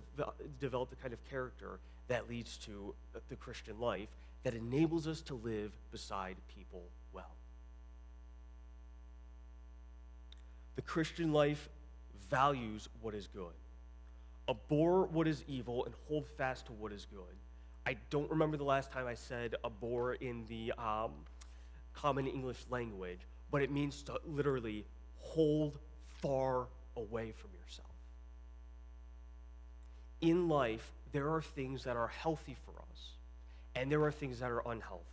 develop 0.60 0.90
the 0.90 0.96
kind 0.96 1.12
of 1.12 1.30
character 1.30 1.78
that 2.08 2.28
leads 2.28 2.56
to 2.58 2.94
the 3.28 3.36
Christian 3.36 3.78
life 3.78 4.08
that 4.42 4.54
enables 4.54 5.06
us 5.06 5.20
to 5.22 5.34
live 5.34 5.72
beside 5.90 6.36
people 6.54 6.82
well. 7.12 7.30
The 10.76 10.82
Christian 10.82 11.32
life 11.32 11.68
values 12.30 12.88
what 13.00 13.14
is 13.14 13.26
good 13.26 13.52
abhor 14.48 15.04
what 15.06 15.28
is 15.28 15.44
evil 15.46 15.84
and 15.84 15.94
hold 16.08 16.26
fast 16.26 16.66
to 16.66 16.72
what 16.72 16.92
is 16.92 17.06
good. 17.10 17.36
I 17.86 17.96
don't 18.10 18.30
remember 18.30 18.56
the 18.56 18.64
last 18.64 18.90
time 18.90 19.06
I 19.06 19.14
said 19.14 19.54
abhor 19.64 20.14
in 20.14 20.44
the 20.48 20.72
um, 20.78 21.12
common 21.94 22.26
English 22.26 22.64
language, 22.70 23.20
but 23.50 23.62
it 23.62 23.70
means 23.70 24.02
to 24.04 24.20
literally 24.26 24.84
hold 25.20 25.78
far 26.20 26.66
away 26.98 27.32
from 27.32 27.50
yourself. 27.58 27.88
In 30.20 30.48
life, 30.48 30.92
there 31.12 31.30
are 31.32 31.42
things 31.42 31.84
that 31.84 31.96
are 31.96 32.08
healthy 32.08 32.56
for 32.64 32.72
us, 32.72 33.12
and 33.74 33.90
there 33.90 34.02
are 34.04 34.12
things 34.12 34.40
that 34.40 34.50
are 34.50 34.62
unhealthy. 34.68 35.04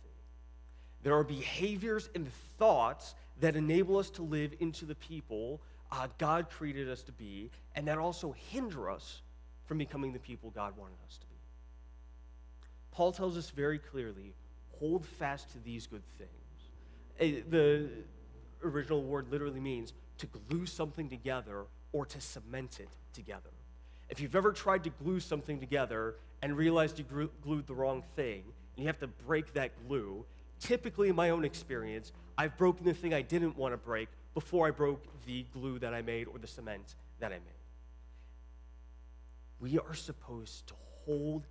There 1.02 1.16
are 1.16 1.24
behaviors 1.24 2.08
and 2.14 2.28
thoughts 2.58 3.14
that 3.40 3.54
enable 3.54 3.98
us 3.98 4.10
to 4.10 4.22
live 4.22 4.54
into 4.60 4.84
the 4.84 4.94
people 4.96 5.60
uh, 5.92 6.08
God 6.18 6.50
created 6.50 6.88
us 6.88 7.02
to 7.04 7.12
be, 7.12 7.50
and 7.74 7.86
that 7.86 7.98
also 7.98 8.34
hinder 8.50 8.90
us 8.90 9.22
from 9.66 9.78
becoming 9.78 10.12
the 10.12 10.18
people 10.18 10.50
God 10.50 10.76
wanted 10.76 10.96
us 11.06 11.18
to 11.18 11.26
be. 11.26 11.36
Paul 12.90 13.12
tells 13.12 13.36
us 13.36 13.50
very 13.50 13.78
clearly 13.78 14.34
hold 14.78 15.04
fast 15.04 15.52
to 15.52 15.58
these 15.58 15.86
good 15.86 16.02
things. 16.18 17.44
The 17.48 17.88
original 18.64 19.02
word 19.02 19.30
literally 19.30 19.60
means 19.60 19.92
to 20.18 20.26
glue 20.26 20.66
something 20.66 21.08
together 21.08 21.64
or 21.96 22.06
to 22.06 22.20
cement 22.20 22.80
it 22.80 22.88
together. 23.12 23.50
If 24.08 24.20
you've 24.20 24.36
ever 24.36 24.52
tried 24.52 24.84
to 24.84 24.90
glue 24.90 25.20
something 25.20 25.58
together 25.58 26.16
and 26.42 26.56
realized 26.56 26.98
you 26.98 27.30
glued 27.42 27.66
the 27.66 27.74
wrong 27.74 28.02
thing, 28.14 28.42
and 28.76 28.82
you 28.82 28.86
have 28.86 28.98
to 28.98 29.06
break 29.06 29.54
that 29.54 29.72
glue, 29.88 30.24
typically, 30.60 31.08
in 31.08 31.16
my 31.16 31.30
own 31.30 31.44
experience, 31.44 32.12
I've 32.36 32.56
broken 32.56 32.84
the 32.84 32.92
thing 32.92 33.14
I 33.14 33.22
didn't 33.22 33.56
want 33.56 33.72
to 33.72 33.78
break 33.78 34.08
before 34.34 34.66
I 34.66 34.70
broke 34.70 35.02
the 35.26 35.46
glue 35.52 35.78
that 35.78 35.94
I 35.94 36.02
made 36.02 36.28
or 36.28 36.38
the 36.38 36.46
cement 36.46 36.94
that 37.20 37.32
I 37.32 37.36
made 37.36 37.56
we 39.60 39.78
are 39.78 39.94
supposed 39.94 40.66
to 40.68 40.74
hold 41.04 41.46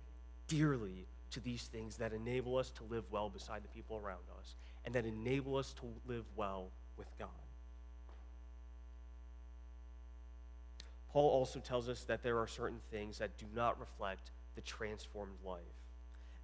dearly 0.48 1.06
to 1.30 1.40
these 1.40 1.64
things 1.64 1.96
that 1.96 2.12
enable 2.12 2.56
us 2.56 2.70
to 2.70 2.84
live 2.84 3.04
well 3.10 3.28
beside 3.28 3.62
the 3.64 3.68
people 3.68 4.00
around 4.02 4.22
us 4.38 4.54
and 4.84 4.94
that 4.94 5.04
enable 5.04 5.56
us 5.56 5.72
to 5.74 5.86
live 6.06 6.24
well 6.36 6.70
with 6.96 7.08
God. 7.18 7.28
Paul 11.16 11.30
also 11.30 11.60
tells 11.60 11.88
us 11.88 12.04
that 12.04 12.22
there 12.22 12.38
are 12.40 12.46
certain 12.46 12.80
things 12.90 13.16
that 13.20 13.38
do 13.38 13.46
not 13.54 13.80
reflect 13.80 14.32
the 14.54 14.60
transformed 14.60 15.32
life. 15.42 15.62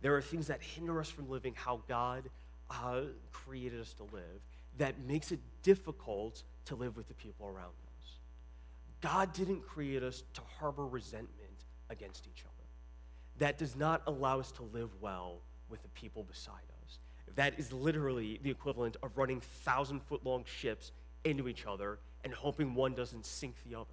There 0.00 0.17
are 0.17 0.23
things 0.23 0.47
that 0.47 0.62
hinder 0.62 0.99
us 0.99 1.11
from 1.11 1.29
living 1.29 1.52
how 1.55 1.83
God 1.87 2.31
uh, 2.71 3.02
created 3.33 3.83
us 3.83 3.93
to 3.93 4.05
live 4.05 4.41
that 4.79 4.99
makes 5.07 5.31
it 5.31 5.41
difficult 5.62 6.43
to 6.64 6.75
live 6.75 6.97
with 6.97 7.07
the 7.09 7.12
people 7.12 7.49
around 7.49 7.75
us. 7.99 8.14
God 9.02 9.35
didn't 9.35 9.61
create 9.61 10.02
us 10.02 10.25
to 10.33 10.41
harbor 10.59 10.87
resentment 10.87 11.67
against 11.91 12.26
each 12.26 12.43
other. 12.43 12.67
That 13.41 13.59
does 13.59 13.76
not 13.76 14.00
allow 14.07 14.41
us 14.41 14.52
to 14.52 14.62
live 14.62 14.88
well 15.02 15.41
with 15.69 15.83
the 15.83 15.91
people 15.91 16.23
beside 16.23 16.55
us. 16.83 16.99
That 17.35 17.59
is 17.59 17.75
literally 17.75 18.41
the 18.43 18.50
equivalent 18.50 18.97
of 19.02 19.19
running 19.19 19.43
thousand 19.43 20.00
foot 20.00 20.25
long 20.25 20.45
ships 20.47 20.93
into 21.25 21.47
each 21.47 21.67
other 21.67 21.99
and 22.25 22.33
hoping 22.33 22.75
one 22.75 22.95
doesn't 22.95 23.26
sink 23.26 23.57
the 23.69 23.79
other. 23.79 23.91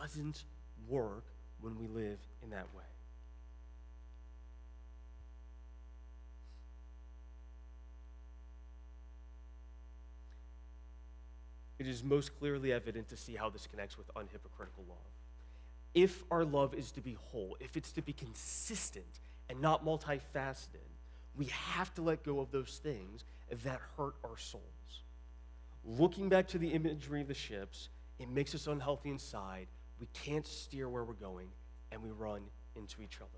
Doesn't 0.00 0.44
work 0.88 1.24
when 1.60 1.78
we 1.78 1.86
live 1.86 2.18
in 2.42 2.50
that 2.50 2.66
way. 2.76 2.82
It 11.78 11.88
is 11.88 12.04
most 12.04 12.38
clearly 12.38 12.72
evident 12.72 13.08
to 13.08 13.16
see 13.16 13.34
how 13.34 13.50
this 13.50 13.66
connects 13.66 13.98
with 13.98 14.06
unhypocritical 14.14 14.86
love. 14.88 14.98
If 15.94 16.22
our 16.30 16.44
love 16.44 16.74
is 16.74 16.92
to 16.92 17.00
be 17.00 17.16
whole, 17.32 17.56
if 17.58 17.76
it's 17.76 17.90
to 17.92 18.02
be 18.02 18.12
consistent 18.12 19.20
and 19.50 19.60
not 19.60 19.84
multifaceted, 19.84 20.78
we 21.36 21.46
have 21.46 21.92
to 21.94 22.02
let 22.02 22.22
go 22.22 22.38
of 22.38 22.52
those 22.52 22.80
things 22.82 23.24
that 23.64 23.80
hurt 23.96 24.14
our 24.22 24.38
souls. 24.38 24.62
Looking 25.84 26.28
back 26.28 26.46
to 26.48 26.58
the 26.58 26.68
imagery 26.68 27.20
of 27.20 27.28
the 27.28 27.34
ships, 27.34 27.88
it 28.18 28.28
makes 28.28 28.54
us 28.54 28.68
unhealthy 28.68 29.10
inside. 29.10 29.66
We 30.02 30.08
can't 30.24 30.44
steer 30.44 30.88
where 30.88 31.04
we're 31.04 31.12
going, 31.12 31.46
and 31.92 32.02
we 32.02 32.10
run 32.10 32.40
into 32.74 33.02
each 33.02 33.18
other. 33.20 33.28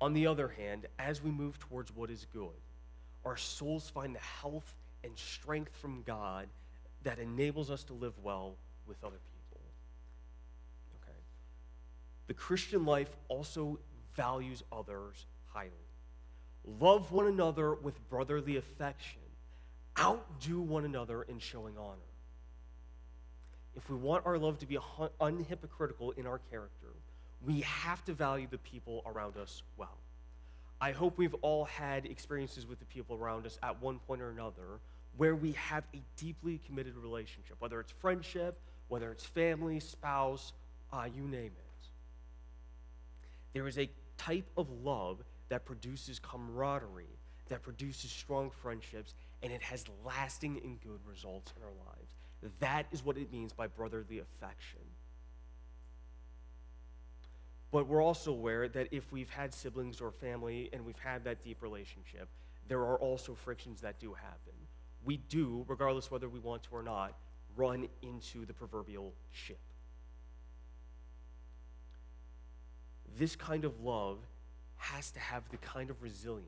On 0.00 0.14
the 0.14 0.26
other 0.26 0.48
hand, 0.48 0.86
as 0.98 1.22
we 1.22 1.30
move 1.30 1.58
towards 1.58 1.94
what 1.94 2.08
is 2.08 2.26
good, 2.32 2.56
our 3.26 3.36
souls 3.36 3.90
find 3.90 4.14
the 4.14 4.20
health 4.20 4.74
and 5.04 5.12
strength 5.18 5.76
from 5.76 6.04
God 6.06 6.48
that 7.02 7.18
enables 7.18 7.70
us 7.70 7.84
to 7.84 7.92
live 7.92 8.14
well 8.22 8.54
with 8.86 8.96
other 9.04 9.18
people. 9.34 9.60
Okay. 11.02 11.18
The 12.28 12.34
Christian 12.34 12.86
life 12.86 13.14
also 13.28 13.78
values 14.16 14.62
others 14.72 15.26
highly. 15.52 15.68
Love 16.80 17.12
one 17.12 17.26
another 17.26 17.74
with 17.74 18.08
brotherly 18.08 18.56
affection. 18.56 19.20
Outdo 20.00 20.62
one 20.62 20.86
another 20.86 21.24
in 21.24 21.38
showing 21.38 21.76
honor. 21.76 22.07
If 23.78 23.88
we 23.88 23.96
want 23.96 24.26
our 24.26 24.36
love 24.36 24.58
to 24.58 24.66
be 24.66 24.76
unhypocritical 25.20 26.18
in 26.18 26.26
our 26.26 26.40
character, 26.50 26.88
we 27.46 27.60
have 27.60 28.04
to 28.06 28.12
value 28.12 28.48
the 28.50 28.58
people 28.58 29.02
around 29.06 29.36
us 29.36 29.62
well. 29.76 29.96
I 30.80 30.90
hope 30.90 31.16
we've 31.16 31.34
all 31.42 31.64
had 31.64 32.04
experiences 32.04 32.66
with 32.66 32.80
the 32.80 32.84
people 32.86 33.16
around 33.16 33.46
us 33.46 33.56
at 33.62 33.80
one 33.80 34.00
point 34.00 34.20
or 34.20 34.30
another 34.30 34.80
where 35.16 35.36
we 35.36 35.52
have 35.52 35.84
a 35.94 36.02
deeply 36.16 36.60
committed 36.66 36.96
relationship, 36.96 37.56
whether 37.60 37.78
it's 37.78 37.92
friendship, 37.92 38.58
whether 38.88 39.12
it's 39.12 39.24
family, 39.24 39.78
spouse, 39.78 40.52
uh, 40.92 41.06
you 41.14 41.22
name 41.22 41.52
it. 41.56 41.88
There 43.52 43.68
is 43.68 43.78
a 43.78 43.88
type 44.16 44.46
of 44.56 44.68
love 44.82 45.22
that 45.50 45.64
produces 45.64 46.18
camaraderie, 46.18 47.16
that 47.48 47.62
produces 47.62 48.10
strong 48.10 48.50
friendships, 48.50 49.14
and 49.42 49.52
it 49.52 49.62
has 49.62 49.84
lasting 50.04 50.60
and 50.64 50.80
good 50.80 51.00
results 51.06 51.52
in 51.56 51.62
our 51.62 51.86
lives. 51.86 52.17
That 52.60 52.86
is 52.92 53.04
what 53.04 53.16
it 53.16 53.32
means 53.32 53.52
by 53.52 53.66
brotherly 53.66 54.20
affection. 54.20 54.80
But 57.70 57.86
we're 57.86 58.02
also 58.02 58.32
aware 58.32 58.68
that 58.68 58.88
if 58.92 59.12
we've 59.12 59.28
had 59.28 59.52
siblings 59.52 60.00
or 60.00 60.10
family 60.10 60.70
and 60.72 60.86
we've 60.86 60.98
had 60.98 61.24
that 61.24 61.44
deep 61.44 61.62
relationship, 61.62 62.28
there 62.66 62.80
are 62.80 62.96
also 62.96 63.34
frictions 63.34 63.80
that 63.82 63.98
do 63.98 64.14
happen. 64.14 64.54
We 65.04 65.18
do, 65.28 65.64
regardless 65.68 66.10
whether 66.10 66.28
we 66.28 66.38
want 66.38 66.62
to 66.64 66.68
or 66.72 66.82
not, 66.82 67.14
run 67.56 67.88
into 68.02 68.46
the 68.46 68.54
proverbial 68.54 69.12
ship. 69.32 69.58
This 73.18 73.36
kind 73.36 73.64
of 73.64 73.80
love 73.80 74.18
has 74.76 75.10
to 75.10 75.20
have 75.20 75.42
the 75.50 75.56
kind 75.58 75.90
of 75.90 76.02
resilience 76.02 76.46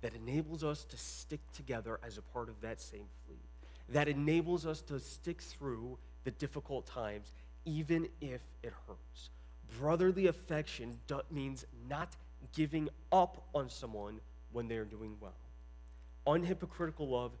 that 0.00 0.14
enables 0.14 0.62
us 0.62 0.84
to 0.84 0.96
stick 0.96 1.40
together 1.52 1.98
as 2.06 2.18
a 2.18 2.22
part 2.22 2.48
of 2.48 2.60
that 2.60 2.80
same 2.80 3.06
fleet, 3.26 3.40
that 3.88 4.08
enables 4.08 4.66
us 4.66 4.80
to 4.82 4.98
stick 4.98 5.40
through 5.40 5.98
the 6.24 6.30
difficult 6.32 6.86
times, 6.86 7.32
even 7.64 8.08
if 8.20 8.40
it 8.62 8.72
hurts. 8.86 9.30
Brotherly 9.78 10.26
affection 10.26 10.98
means 11.30 11.64
not 11.88 12.16
giving 12.54 12.88
up 13.12 13.46
on 13.54 13.68
someone 13.68 14.20
when 14.52 14.68
they're 14.68 14.84
doing 14.84 15.16
well. 15.20 15.34
Unhypocritical 16.26 17.08
love 17.08 17.32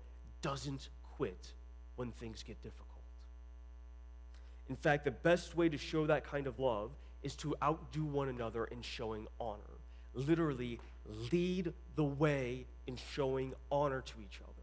doesn't 0.42 0.88
quit 1.16 1.52
when 1.96 2.10
things 2.12 2.42
get 2.42 2.60
difficult. 2.62 2.88
In 4.68 4.76
fact, 4.76 5.04
the 5.04 5.10
best 5.10 5.56
way 5.56 5.68
to 5.68 5.78
show 5.78 6.06
that 6.06 6.24
kind 6.24 6.46
of 6.46 6.58
love 6.58 6.90
is 7.22 7.34
to 7.36 7.54
outdo 7.62 8.04
one 8.04 8.28
another 8.28 8.64
in 8.66 8.82
showing 8.82 9.26
honor. 9.40 9.58
Literally, 10.14 10.80
lead 11.32 11.72
the 11.96 12.04
way 12.04 12.66
in 12.86 12.96
showing 13.14 13.54
honor 13.70 14.00
to 14.00 14.14
each 14.20 14.40
other. 14.42 14.53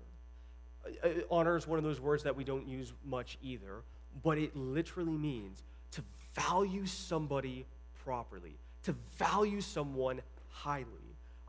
Uh, 0.85 1.07
uh, 1.07 1.11
honor 1.29 1.57
is 1.57 1.67
one 1.67 1.77
of 1.77 1.83
those 1.83 1.99
words 1.99 2.23
that 2.23 2.35
we 2.35 2.43
don't 2.43 2.67
use 2.67 2.93
much 3.05 3.37
either, 3.41 3.83
but 4.23 4.37
it 4.37 4.55
literally 4.55 5.17
means 5.17 5.63
to 5.91 6.03
value 6.33 6.85
somebody 6.85 7.65
properly, 8.03 8.55
to 8.83 8.95
value 9.17 9.61
someone 9.61 10.21
highly. 10.49 10.85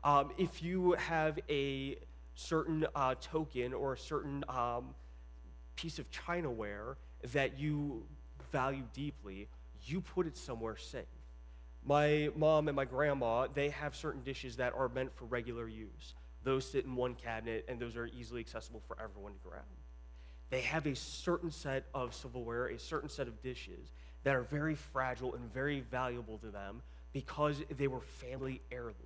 Um, 0.03 0.31
if 0.37 0.61
you 0.61 0.93
have 0.93 1.39
a 1.49 1.97
certain 2.35 2.85
uh, 2.95 3.15
token 3.21 3.73
or 3.73 3.93
a 3.93 3.97
certain 3.97 4.43
um, 4.49 4.93
piece 5.75 5.99
of 5.99 6.05
chinaware 6.11 6.95
that 7.31 7.57
you 7.57 8.03
value 8.51 8.83
deeply, 8.93 9.47
you 9.85 10.01
put 10.01 10.27
it 10.27 10.37
somewhere 10.37 10.77
safe. 10.77 11.05
My 11.85 12.29
mom 12.35 12.67
and 12.67 12.75
my 12.75 12.85
grandma, 12.85 13.47
they 13.53 13.69
have 13.69 13.95
certain 13.95 14.23
dishes 14.23 14.57
that 14.57 14.73
are 14.73 14.89
meant 14.89 15.13
for 15.15 15.25
regular 15.25 15.67
use. 15.67 16.13
Those 16.43 16.69
sit 16.69 16.85
in 16.85 16.95
one 16.95 17.15
cabinet, 17.15 17.65
and 17.67 17.79
those 17.79 17.95
are 17.95 18.07
easily 18.07 18.41
accessible 18.41 18.81
for 18.87 18.97
everyone 19.01 19.33
to 19.33 19.39
grab. 19.39 19.63
They 20.49 20.61
have 20.61 20.85
a 20.85 20.95
certain 20.95 21.51
set 21.51 21.85
of 21.93 22.13
silverware, 22.13 22.67
a 22.67 22.77
certain 22.77 23.09
set 23.09 23.27
of 23.27 23.41
dishes 23.41 23.91
that 24.23 24.35
are 24.35 24.43
very 24.43 24.75
fragile 24.75 25.33
and 25.35 25.51
very 25.53 25.81
valuable 25.81 26.37
to 26.39 26.47
them 26.47 26.81
because 27.11 27.61
they 27.77 27.87
were 27.87 28.01
family 28.01 28.61
heirlooms. 28.71 28.97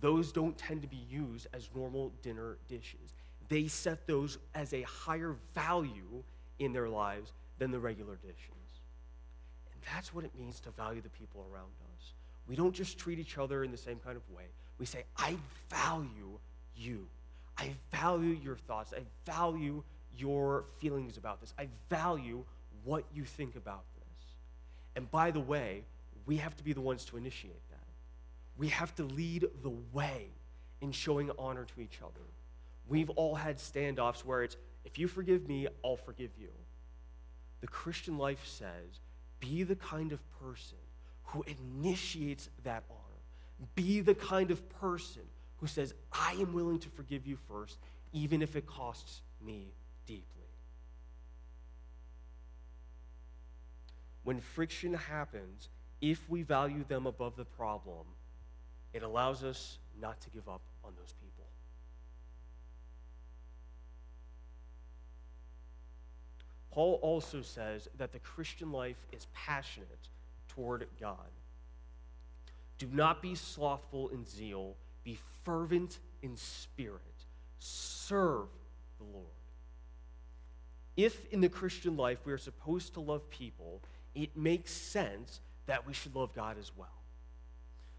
Those 0.00 0.32
don't 0.32 0.56
tend 0.56 0.82
to 0.82 0.88
be 0.88 1.04
used 1.08 1.46
as 1.52 1.68
normal 1.74 2.12
dinner 2.22 2.58
dishes. 2.68 3.14
They 3.48 3.68
set 3.68 4.06
those 4.06 4.38
as 4.54 4.72
a 4.74 4.82
higher 4.82 5.36
value 5.54 6.22
in 6.58 6.72
their 6.72 6.88
lives 6.88 7.32
than 7.58 7.70
the 7.70 7.78
regular 7.78 8.16
dishes. 8.16 8.80
And 9.72 9.80
that's 9.94 10.14
what 10.14 10.24
it 10.24 10.32
means 10.36 10.60
to 10.60 10.70
value 10.70 11.00
the 11.00 11.08
people 11.10 11.46
around 11.52 11.70
us. 11.94 12.12
We 12.46 12.56
don't 12.56 12.74
just 12.74 12.98
treat 12.98 13.18
each 13.18 13.38
other 13.38 13.64
in 13.64 13.70
the 13.70 13.76
same 13.76 13.98
kind 13.98 14.16
of 14.16 14.28
way. 14.30 14.44
We 14.78 14.86
say, 14.86 15.04
I 15.16 15.36
value 15.70 16.38
you. 16.76 17.06
I 17.58 17.70
value 17.90 18.38
your 18.42 18.56
thoughts. 18.56 18.92
I 18.96 19.02
value 19.24 19.82
your 20.16 20.64
feelings 20.78 21.16
about 21.16 21.40
this. 21.40 21.54
I 21.58 21.68
value 21.88 22.44
what 22.84 23.04
you 23.14 23.24
think 23.24 23.56
about 23.56 23.84
this. 23.96 24.24
And 24.94 25.10
by 25.10 25.30
the 25.30 25.40
way, 25.40 25.82
we 26.26 26.36
have 26.36 26.56
to 26.56 26.64
be 26.64 26.72
the 26.72 26.80
ones 26.80 27.04
to 27.06 27.16
initiate 27.16 27.68
that. 27.70 27.78
We 28.58 28.68
have 28.68 28.94
to 28.96 29.04
lead 29.04 29.46
the 29.62 29.72
way 29.92 30.28
in 30.80 30.92
showing 30.92 31.30
honor 31.38 31.64
to 31.64 31.80
each 31.80 31.98
other. 32.02 32.24
We've 32.88 33.10
all 33.10 33.34
had 33.34 33.58
standoffs 33.58 34.24
where 34.24 34.42
it's, 34.42 34.56
if 34.84 34.98
you 34.98 35.08
forgive 35.08 35.48
me, 35.48 35.68
I'll 35.84 35.96
forgive 35.96 36.30
you. 36.38 36.48
The 37.60 37.66
Christian 37.66 38.18
life 38.18 38.46
says, 38.46 39.00
be 39.40 39.62
the 39.62 39.76
kind 39.76 40.12
of 40.12 40.20
person 40.40 40.78
who 41.24 41.44
initiates 41.44 42.48
that. 42.64 42.84
Be 43.74 44.00
the 44.00 44.14
kind 44.14 44.50
of 44.50 44.68
person 44.80 45.22
who 45.58 45.66
says, 45.66 45.94
I 46.12 46.32
am 46.32 46.52
willing 46.52 46.78
to 46.80 46.88
forgive 46.90 47.26
you 47.26 47.36
first, 47.48 47.78
even 48.12 48.42
if 48.42 48.56
it 48.56 48.66
costs 48.66 49.22
me 49.44 49.72
deeply. 50.06 50.24
When 54.24 54.40
friction 54.40 54.92
happens, 54.92 55.68
if 56.00 56.28
we 56.28 56.42
value 56.42 56.84
them 56.86 57.06
above 57.06 57.36
the 57.36 57.44
problem, 57.44 58.06
it 58.92 59.02
allows 59.02 59.44
us 59.44 59.78
not 60.00 60.20
to 60.22 60.30
give 60.30 60.48
up 60.48 60.62
on 60.84 60.92
those 60.98 61.12
people. 61.12 61.44
Paul 66.70 66.98
also 67.00 67.40
says 67.40 67.88
that 67.96 68.12
the 68.12 68.18
Christian 68.18 68.70
life 68.70 68.98
is 69.10 69.26
passionate 69.32 70.08
toward 70.48 70.86
God. 71.00 71.30
Do 72.78 72.88
not 72.92 73.22
be 73.22 73.34
slothful 73.34 74.08
in 74.08 74.24
zeal, 74.24 74.76
be 75.04 75.18
fervent 75.44 75.98
in 76.22 76.36
spirit, 76.36 77.00
serve 77.58 78.48
the 78.98 79.04
Lord. 79.04 79.26
If 80.96 81.30
in 81.32 81.40
the 81.40 81.48
Christian 81.48 81.96
life 81.96 82.18
we 82.24 82.32
are 82.32 82.38
supposed 82.38 82.94
to 82.94 83.00
love 83.00 83.28
people, 83.30 83.82
it 84.14 84.36
makes 84.36 84.72
sense 84.72 85.40
that 85.66 85.86
we 85.86 85.92
should 85.92 86.14
love 86.14 86.34
God 86.34 86.56
as 86.58 86.72
well. 86.76 86.88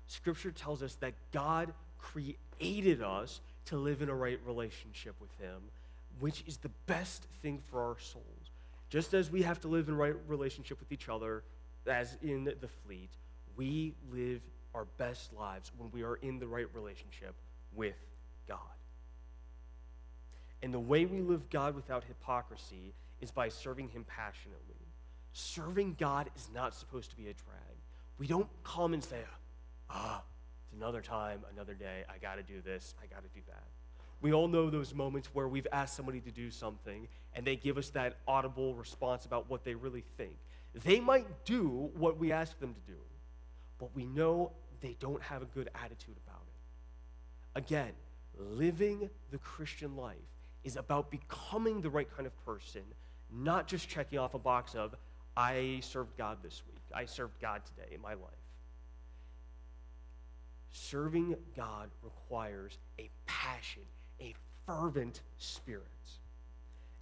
Scripture 0.07 0.51
tells 0.51 0.81
us 0.81 0.95
that 0.95 1.13
God 1.31 1.73
created 1.99 3.01
us 3.01 3.41
to 3.65 3.77
live 3.77 4.01
in 4.01 4.09
a 4.09 4.15
right 4.15 4.39
relationship 4.45 5.15
with 5.19 5.29
Him, 5.39 5.61
which 6.19 6.43
is 6.47 6.57
the 6.57 6.71
best 6.87 7.25
thing 7.41 7.61
for 7.69 7.81
our 7.81 7.97
souls. 7.99 8.51
Just 8.89 9.13
as 9.13 9.29
we 9.29 9.41
have 9.41 9.59
to 9.61 9.67
live 9.67 9.89
in 9.89 9.97
right 9.97 10.15
relationship 10.27 10.79
with 10.79 10.91
each 10.91 11.09
other, 11.09 11.43
as 11.85 12.17
in 12.21 12.45
the 12.45 12.67
fleet, 12.85 13.09
we 13.55 13.93
live 14.11 14.41
our 14.73 14.85
best 14.97 15.33
lives 15.33 15.71
when 15.77 15.89
we 15.91 16.03
are 16.03 16.15
in 16.15 16.39
the 16.39 16.47
right 16.47 16.67
relationship 16.73 17.35
with 17.73 17.95
God. 18.47 18.59
And 20.61 20.73
the 20.73 20.79
way 20.79 21.05
we 21.05 21.21
live 21.21 21.49
God 21.49 21.75
without 21.75 22.03
hypocrisy 22.03 22.93
is 23.21 23.31
by 23.31 23.49
serving 23.49 23.89
Him 23.89 24.05
passionately. 24.07 24.75
serving 25.33 25.95
God 25.99 26.29
is 26.35 26.49
not 26.53 26.73
supposed 26.73 27.11
to 27.11 27.15
be 27.15 27.27
a 27.27 27.33
drag. 27.33 27.77
We 28.17 28.25
don't 28.25 28.49
come 28.63 28.93
and 28.93 29.03
say, 29.03 29.19
ah, 29.89 30.23
it's 30.63 30.73
another 30.73 31.01
time, 31.01 31.41
another 31.53 31.75
day, 31.75 32.03
I 32.09 32.17
got 32.17 32.35
to 32.35 32.43
do 32.43 32.61
this, 32.61 32.95
I 33.01 33.05
got 33.05 33.21
to 33.21 33.29
do 33.29 33.41
that. 33.47 33.63
We 34.19 34.33
all 34.33 34.47
know 34.47 34.71
those 34.71 34.95
moments 34.95 35.29
where 35.33 35.47
we've 35.47 35.67
asked 35.71 35.95
somebody 35.95 36.21
to 36.21 36.31
do 36.31 36.49
something 36.49 37.07
and 37.35 37.45
they 37.45 37.55
give 37.55 37.77
us 37.77 37.89
that 37.91 38.17
audible 38.27 38.73
response 38.73 39.25
about 39.25 39.47
what 39.47 39.63
they 39.63 39.75
really 39.75 40.03
think. 40.17 40.35
They 40.73 40.99
might 40.99 41.45
do 41.45 41.91
what 41.95 42.17
we 42.17 42.31
ask 42.31 42.59
them 42.59 42.73
to 42.73 42.81
do, 42.91 42.97
but 43.79 43.95
we 43.95 44.05
know 44.05 44.51
they 44.81 44.95
don't 44.99 45.21
have 45.21 45.41
a 45.41 45.45
good 45.45 45.69
attitude 45.75 46.15
about 46.25 46.41
it. 46.41 47.59
Again, 47.59 47.91
living 48.37 49.09
the 49.31 49.37
Christian 49.39 49.95
life 49.95 50.17
is 50.63 50.75
about 50.75 51.09
becoming 51.09 51.81
the 51.81 51.89
right 51.89 52.07
kind 52.15 52.27
of 52.27 52.45
person, 52.45 52.83
not 53.31 53.67
just 53.67 53.87
checking 53.89 54.19
off 54.19 54.33
a 54.33 54.39
box 54.39 54.75
of, 54.75 54.95
I 55.35 55.79
served 55.81 56.17
God 56.17 56.37
this 56.43 56.61
week, 56.67 56.81
I 56.93 57.05
served 57.05 57.39
God 57.39 57.61
today 57.65 57.93
in 57.93 58.01
my 58.01 58.13
life. 58.13 58.31
Serving 60.71 61.35
God 61.55 61.89
requires 62.03 62.77
a 62.99 63.09
passion, 63.25 63.83
a 64.21 64.35
fervent 64.65 65.21
spirit. 65.37 65.83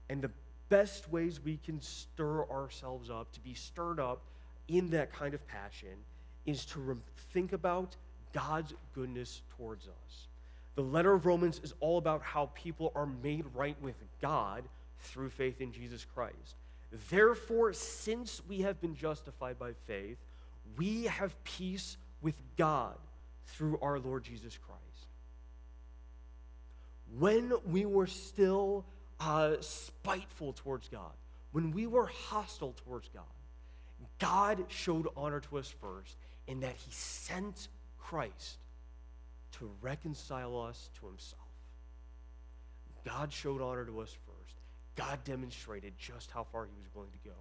And 0.09 0.21
the 0.21 0.31
best 0.69 1.11
ways 1.11 1.43
we 1.43 1.57
can 1.57 1.81
stir 1.81 2.45
ourselves 2.45 3.09
up, 3.09 3.31
to 3.33 3.39
be 3.39 3.53
stirred 3.53 3.99
up 3.99 4.21
in 4.67 4.89
that 4.91 5.11
kind 5.11 5.33
of 5.33 5.45
passion, 5.47 5.97
is 6.45 6.65
to 6.65 6.79
re- 6.79 6.95
think 7.33 7.53
about 7.53 7.95
God's 8.33 8.73
goodness 8.93 9.41
towards 9.57 9.87
us. 9.87 10.27
The 10.75 10.81
letter 10.81 11.13
of 11.13 11.25
Romans 11.25 11.61
is 11.63 11.73
all 11.79 11.97
about 11.97 12.21
how 12.21 12.51
people 12.53 12.91
are 12.95 13.05
made 13.05 13.45
right 13.53 13.77
with 13.81 13.95
God 14.21 14.63
through 14.99 15.29
faith 15.29 15.61
in 15.61 15.71
Jesus 15.71 16.05
Christ. 16.13 16.55
Therefore, 17.09 17.73
since 17.73 18.41
we 18.47 18.61
have 18.61 18.79
been 18.81 18.95
justified 18.95 19.57
by 19.57 19.71
faith, 19.87 20.17
we 20.77 21.03
have 21.05 21.41
peace 21.43 21.97
with 22.21 22.35
God 22.57 22.95
through 23.47 23.79
our 23.81 23.99
Lord 23.99 24.23
Jesus 24.23 24.57
Christ. 24.57 24.81
When 27.17 27.53
we 27.65 27.85
were 27.85 28.07
still 28.07 28.85
uh, 29.19 29.55
spiteful 29.61 30.53
towards 30.53 30.89
God, 30.89 31.13
when 31.51 31.71
we 31.71 31.87
were 31.87 32.07
hostile 32.07 32.75
towards 32.85 33.09
God, 33.09 33.23
God 34.19 34.65
showed 34.67 35.07
honor 35.15 35.39
to 35.41 35.57
us 35.57 35.73
first 35.81 36.17
in 36.47 36.61
that 36.61 36.75
He 36.75 36.91
sent 36.91 37.67
Christ 37.99 38.57
to 39.53 39.69
reconcile 39.81 40.59
us 40.61 40.89
to 40.99 41.07
Himself. 41.07 41.41
God 43.05 43.31
showed 43.31 43.61
honor 43.61 43.85
to 43.85 43.99
us 43.99 44.15
first. 44.25 44.55
God 44.95 45.23
demonstrated 45.23 45.93
just 45.97 46.31
how 46.31 46.45
far 46.51 46.65
He 46.65 46.71
was 46.77 46.93
willing 46.93 47.11
to 47.11 47.29
go. 47.29 47.35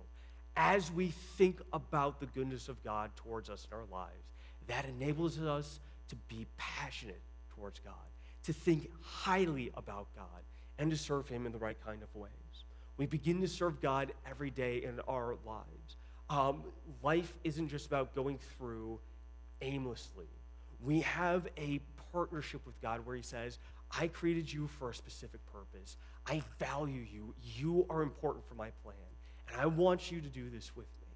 As 0.56 0.92
we 0.92 1.08
think 1.36 1.60
about 1.72 2.20
the 2.20 2.26
goodness 2.26 2.68
of 2.68 2.82
God 2.84 3.10
towards 3.16 3.50
us 3.50 3.66
in 3.70 3.76
our 3.76 3.84
lives, 3.90 4.32
that 4.68 4.84
enables 4.84 5.38
us 5.38 5.80
to 6.08 6.16
be 6.28 6.46
passionate 6.56 7.20
towards 7.54 7.80
God, 7.80 7.94
to 8.44 8.52
think 8.52 8.90
highly 9.02 9.70
about 9.76 10.06
God, 10.14 10.42
and 10.78 10.90
to 10.90 10.96
serve 10.96 11.28
Him 11.28 11.46
in 11.46 11.52
the 11.52 11.58
right 11.58 11.76
kind 11.84 12.02
of 12.02 12.14
ways. 12.14 12.30
We 12.96 13.06
begin 13.06 13.40
to 13.40 13.48
serve 13.48 13.80
God 13.80 14.12
every 14.28 14.50
day 14.50 14.82
in 14.84 15.00
our 15.08 15.36
lives. 15.44 15.96
Um, 16.30 16.62
life 17.02 17.32
isn't 17.44 17.68
just 17.68 17.86
about 17.86 18.14
going 18.14 18.38
through 18.56 18.98
aimlessly. 19.60 20.26
We 20.82 21.00
have 21.00 21.46
a 21.56 21.80
partnership 22.12 22.64
with 22.66 22.80
God 22.80 23.04
where 23.06 23.16
He 23.16 23.22
says, 23.22 23.58
I 23.90 24.08
created 24.08 24.52
you 24.52 24.66
for 24.66 24.90
a 24.90 24.94
specific 24.94 25.40
purpose. 25.52 25.96
I 26.26 26.42
value 26.58 27.04
you. 27.12 27.34
You 27.42 27.86
are 27.90 28.02
important 28.02 28.46
for 28.48 28.54
my 28.54 28.70
plan. 28.82 28.96
And 29.52 29.60
I 29.60 29.66
want 29.66 30.10
you 30.10 30.20
to 30.20 30.28
do 30.28 30.50
this 30.50 30.74
with 30.74 30.86
me. 31.00 31.08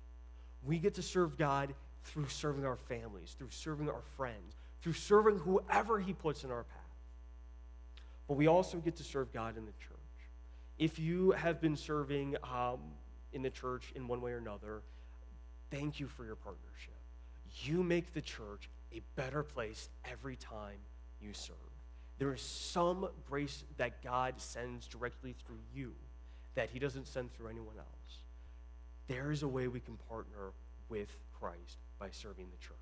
We 0.63 0.79
get 0.79 0.95
to 0.95 1.03
serve 1.03 1.37
God 1.37 1.75
through 2.05 2.29
serving 2.29 2.65
our 2.65 2.77
families, 2.77 3.35
through 3.37 3.51
serving 3.51 3.89
our 3.89 4.03
friends, 4.17 4.57
through 4.83 4.93
serving 4.93 5.39
whoever 5.39 5.99
He 5.99 6.13
puts 6.13 6.45
in 6.45 6.51
our 6.51 6.65
path. 6.65 6.79
But 8.27 8.35
we 8.35 8.47
also 8.47 8.79
get 8.79 8.97
to 8.97 9.05
serve 9.05 9.33
God 9.33 9.57
in 9.57 9.65
the 9.65 9.73
church. 9.73 9.97
If 10.79 10.99
you 10.99 11.33
have 11.33 11.61
been 11.61 11.77
serving 11.77 12.37
um, 12.45 12.79
in 13.33 13.43
the 13.43 13.51
church 13.51 13.93
in 13.97 14.07
one 14.07 14.21
way 14.21 14.33
or 14.33 14.39
another, 14.39 14.83
thank 15.71 16.01
you 16.01 16.07
for 16.07 16.25
your 16.25 16.37
partnership. 16.37 16.95
You 17.63 17.83
make 17.83 18.13
the 18.15 18.21
church 18.21 18.69
a 18.95 19.01
better 19.17 19.43
place 19.43 19.89
every 20.05 20.37
time 20.37 20.79
you 21.21 21.33
serve. 21.33 21.57
There 22.19 22.33
is 22.35 22.41
some 22.41 23.09
grace 23.29 23.65
that 23.77 24.03
God 24.03 24.35
sends 24.39 24.87
directly 24.87 25.35
through 25.47 25.61
you 25.75 25.95
that 26.55 26.71
He 26.71 26.79
doesn't 26.79 27.07
send 27.07 27.33
through 27.33 27.49
anyone 27.49 27.77
else. 27.79 28.19
There 29.07 29.31
is 29.31 29.43
a 29.43 29.49
way 29.49 29.69
we 29.69 29.81
can 29.81 29.97
partner 30.09 30.53
with 30.89 31.09
Christ 31.39 31.79
by 31.99 32.09
serving 32.11 32.47
the 32.51 32.59
church. 32.59 32.77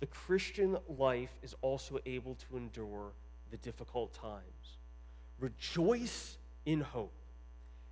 The 0.00 0.06
Christian 0.06 0.78
life 0.98 1.36
is 1.42 1.54
also 1.60 1.98
able 2.06 2.36
to 2.36 2.56
endure 2.56 3.12
the 3.50 3.58
difficult 3.58 4.14
times. 4.14 4.78
Rejoice 5.40 6.36
in 6.66 6.80
hope. 6.80 7.12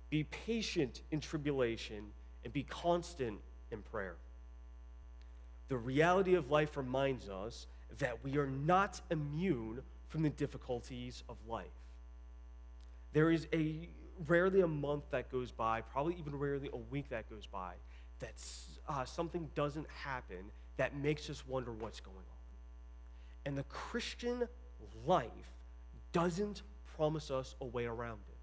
Be 0.09 0.23
patient 0.23 1.01
in 1.11 1.19
tribulation 1.19 2.05
and 2.43 2.53
be 2.53 2.63
constant 2.63 3.39
in 3.71 3.81
prayer. 3.81 4.15
The 5.67 5.77
reality 5.77 6.35
of 6.35 6.49
life 6.49 6.77
reminds 6.77 7.29
us 7.29 7.67
that 7.99 8.23
we 8.23 8.37
are 8.37 8.47
not 8.47 9.01
immune 9.11 9.81
from 10.07 10.23
the 10.23 10.29
difficulties 10.29 11.23
of 11.29 11.37
life. 11.47 11.67
There 13.13 13.31
is 13.31 13.47
a 13.53 13.89
rarely 14.27 14.61
a 14.61 14.67
month 14.67 15.03
that 15.11 15.31
goes 15.31 15.51
by, 15.51 15.81
probably 15.81 16.15
even 16.19 16.37
rarely 16.37 16.69
a 16.73 16.77
week 16.77 17.09
that 17.09 17.29
goes 17.29 17.45
by, 17.45 17.73
that 18.19 18.33
uh, 18.87 19.05
something 19.05 19.49
doesn't 19.55 19.87
happen 19.89 20.51
that 20.77 20.95
makes 20.95 21.29
us 21.29 21.47
wonder 21.47 21.71
what's 21.71 21.99
going 21.99 22.17
on. 22.17 22.23
And 23.45 23.57
the 23.57 23.63
Christian 23.63 24.47
life 25.05 25.29
doesn't 26.11 26.63
promise 26.99 27.31
us 27.31 27.55
a 27.61 27.65
way 27.65 27.85
around 27.85 28.19
it, 28.27 28.37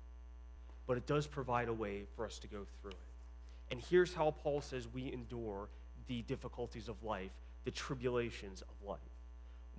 but 0.87 0.97
it 0.97 1.07
does 1.07 1.27
provide 1.27 1.69
a 1.69 1.75
way 1.75 2.05
for 2.17 2.25
us 2.25 2.39
to 2.39 2.47
go 2.47 2.65
through 2.81 2.93
it. 2.93 2.97
And 3.71 3.79
here's 3.79 4.15
how 4.15 4.31
Paul 4.31 4.63
says 4.63 4.89
we 4.95 5.13
endure 5.13 5.69
the 6.09 6.23
difficulties 6.23 6.89
of 6.89 7.03
life, 7.05 7.33
the 7.67 7.71
tribulations 7.71 8.63
of 8.63 8.89
life. 8.89 8.99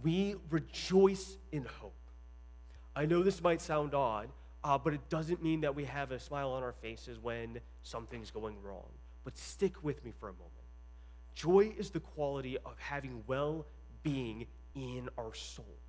We 0.03 0.35
rejoice 0.51 1.37
in 1.51 1.65
hope. 1.65 1.95
I 2.95 3.07
know 3.07 3.23
this 3.23 3.41
might 3.41 3.61
sound 3.61 3.95
odd, 3.95 4.29
uh, 4.63 4.77
but 4.77 4.93
it 4.93 5.09
doesn't 5.09 5.41
mean 5.41 5.61
that 5.61 5.73
we 5.73 5.85
have 5.85 6.11
a 6.11 6.19
smile 6.19 6.51
on 6.51 6.61
our 6.61 6.73
faces 6.73 7.17
when 7.19 7.59
something's 7.81 8.29
going 8.29 8.61
wrong. 8.61 8.89
But 9.23 9.39
stick 9.39 9.83
with 9.83 10.05
me 10.05 10.13
for 10.19 10.29
a 10.29 10.33
moment. 10.33 10.51
Joy 11.33 11.73
is 11.79 11.89
the 11.89 11.99
quality 11.99 12.57
of 12.59 12.75
having 12.77 13.23
well 13.25 13.65
being 14.03 14.45
in 14.75 15.09
our 15.17 15.33
souls. 15.33 15.86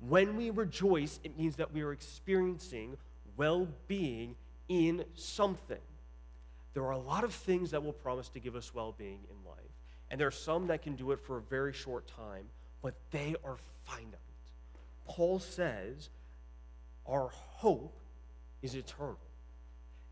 When 0.00 0.36
we 0.36 0.50
rejoice, 0.50 1.20
it 1.24 1.38
means 1.38 1.56
that 1.56 1.72
we 1.72 1.82
are 1.82 1.92
experiencing 1.92 2.96
well 3.36 3.68
being 3.88 4.36
in 4.68 5.04
something. 5.14 5.78
There 6.74 6.84
are 6.84 6.92
a 6.92 6.98
lot 6.98 7.24
of 7.24 7.32
things 7.32 7.70
that 7.70 7.82
will 7.84 7.92
promise 7.92 8.28
to 8.30 8.40
give 8.40 8.56
us 8.56 8.74
well 8.74 8.92
being 8.96 9.20
in 9.30 9.48
life, 9.48 9.58
and 10.10 10.20
there 10.20 10.28
are 10.28 10.32
some 10.32 10.66
that 10.68 10.82
can 10.82 10.96
do 10.96 11.12
it 11.12 11.20
for 11.20 11.38
a 11.38 11.42
very 11.42 11.72
short 11.72 12.06
time, 12.06 12.46
but 12.82 12.94
they 13.10 13.36
are 13.44 13.56
finite. 13.84 14.18
Paul 15.06 15.38
says 15.38 16.10
our 17.06 17.28
hope 17.32 17.98
is 18.62 18.74
eternal. 18.74 19.18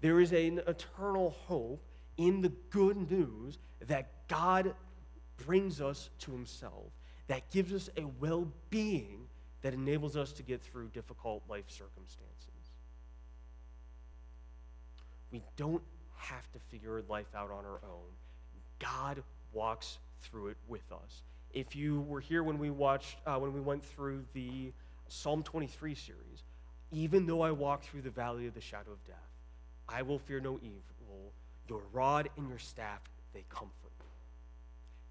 There 0.00 0.20
is 0.20 0.32
an 0.32 0.60
eternal 0.66 1.30
hope 1.46 1.82
in 2.16 2.42
the 2.42 2.50
good 2.70 3.10
news 3.10 3.58
that 3.86 4.10
God 4.28 4.74
brings 5.38 5.80
us 5.80 6.10
to 6.20 6.32
Himself, 6.32 6.92
that 7.26 7.50
gives 7.50 7.72
us 7.72 7.90
a 7.96 8.04
well 8.20 8.48
being 8.70 9.21
that 9.62 9.74
enables 9.74 10.16
us 10.16 10.32
to 10.32 10.42
get 10.42 10.60
through 10.60 10.88
difficult 10.88 11.42
life 11.48 11.64
circumstances. 11.68 12.48
We 15.30 15.42
don't 15.56 15.82
have 16.16 16.50
to 16.52 16.58
figure 16.70 17.02
life 17.08 17.34
out 17.34 17.50
on 17.50 17.64
our 17.64 17.80
own. 17.84 18.10
God 18.78 19.22
walks 19.52 19.98
through 20.22 20.48
it 20.48 20.56
with 20.68 20.90
us. 20.92 21.22
If 21.54 21.76
you 21.76 22.00
were 22.02 22.20
here 22.20 22.42
when 22.42 22.58
we 22.58 22.70
watched, 22.70 23.16
uh, 23.26 23.36
when 23.36 23.52
we 23.52 23.60
went 23.60 23.84
through 23.84 24.24
the 24.34 24.72
Psalm 25.08 25.42
23 25.42 25.94
series, 25.94 26.44
even 26.90 27.26
though 27.26 27.40
I 27.40 27.50
walk 27.50 27.82
through 27.82 28.02
the 28.02 28.10
valley 28.10 28.46
of 28.46 28.54
the 28.54 28.60
shadow 28.60 28.92
of 28.92 29.04
death, 29.06 29.16
I 29.88 30.02
will 30.02 30.18
fear 30.18 30.40
no 30.40 30.58
evil. 30.62 31.32
Your 31.68 31.82
rod 31.92 32.28
and 32.36 32.48
your 32.48 32.58
staff, 32.58 33.00
they 33.32 33.44
comfort 33.48 33.92
me. 34.00 34.06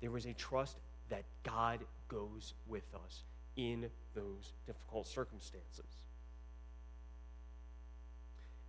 There 0.02 0.18
is 0.18 0.26
a 0.26 0.34
trust 0.34 0.78
that 1.10 1.24
God 1.44 1.80
goes 2.08 2.54
with 2.68 2.84
us 2.94 3.24
in 3.56 3.90
those 4.14 4.54
difficult 4.66 5.08
circumstances. 5.08 5.86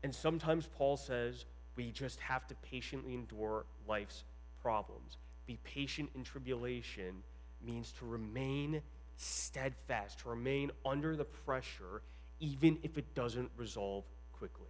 And 0.03 0.15
sometimes 0.15 0.69
Paul 0.77 0.97
says 0.97 1.45
we 1.77 1.91
just 1.91 2.21
have 2.21 2.47
to 2.49 2.55
patiently 2.57 3.15
endure 3.15 3.65
life's 3.89 4.25
problems. 4.61 5.17
Be 5.47 5.59
patient 5.65 6.11
in 6.15 6.25
tribulation 6.25 7.23
means 7.65 7.93
to 7.99 8.07
remain 8.07 8.83
steadfast, 9.17 10.21
to 10.21 10.29
remain 10.29 10.71
under 10.85 11.17
the 11.17 11.25
pressure 11.25 12.03
even 12.41 12.79
if 12.83 12.99
it 12.99 13.15
doesn't 13.15 13.51
resolve 13.57 14.05
quickly. 14.33 14.67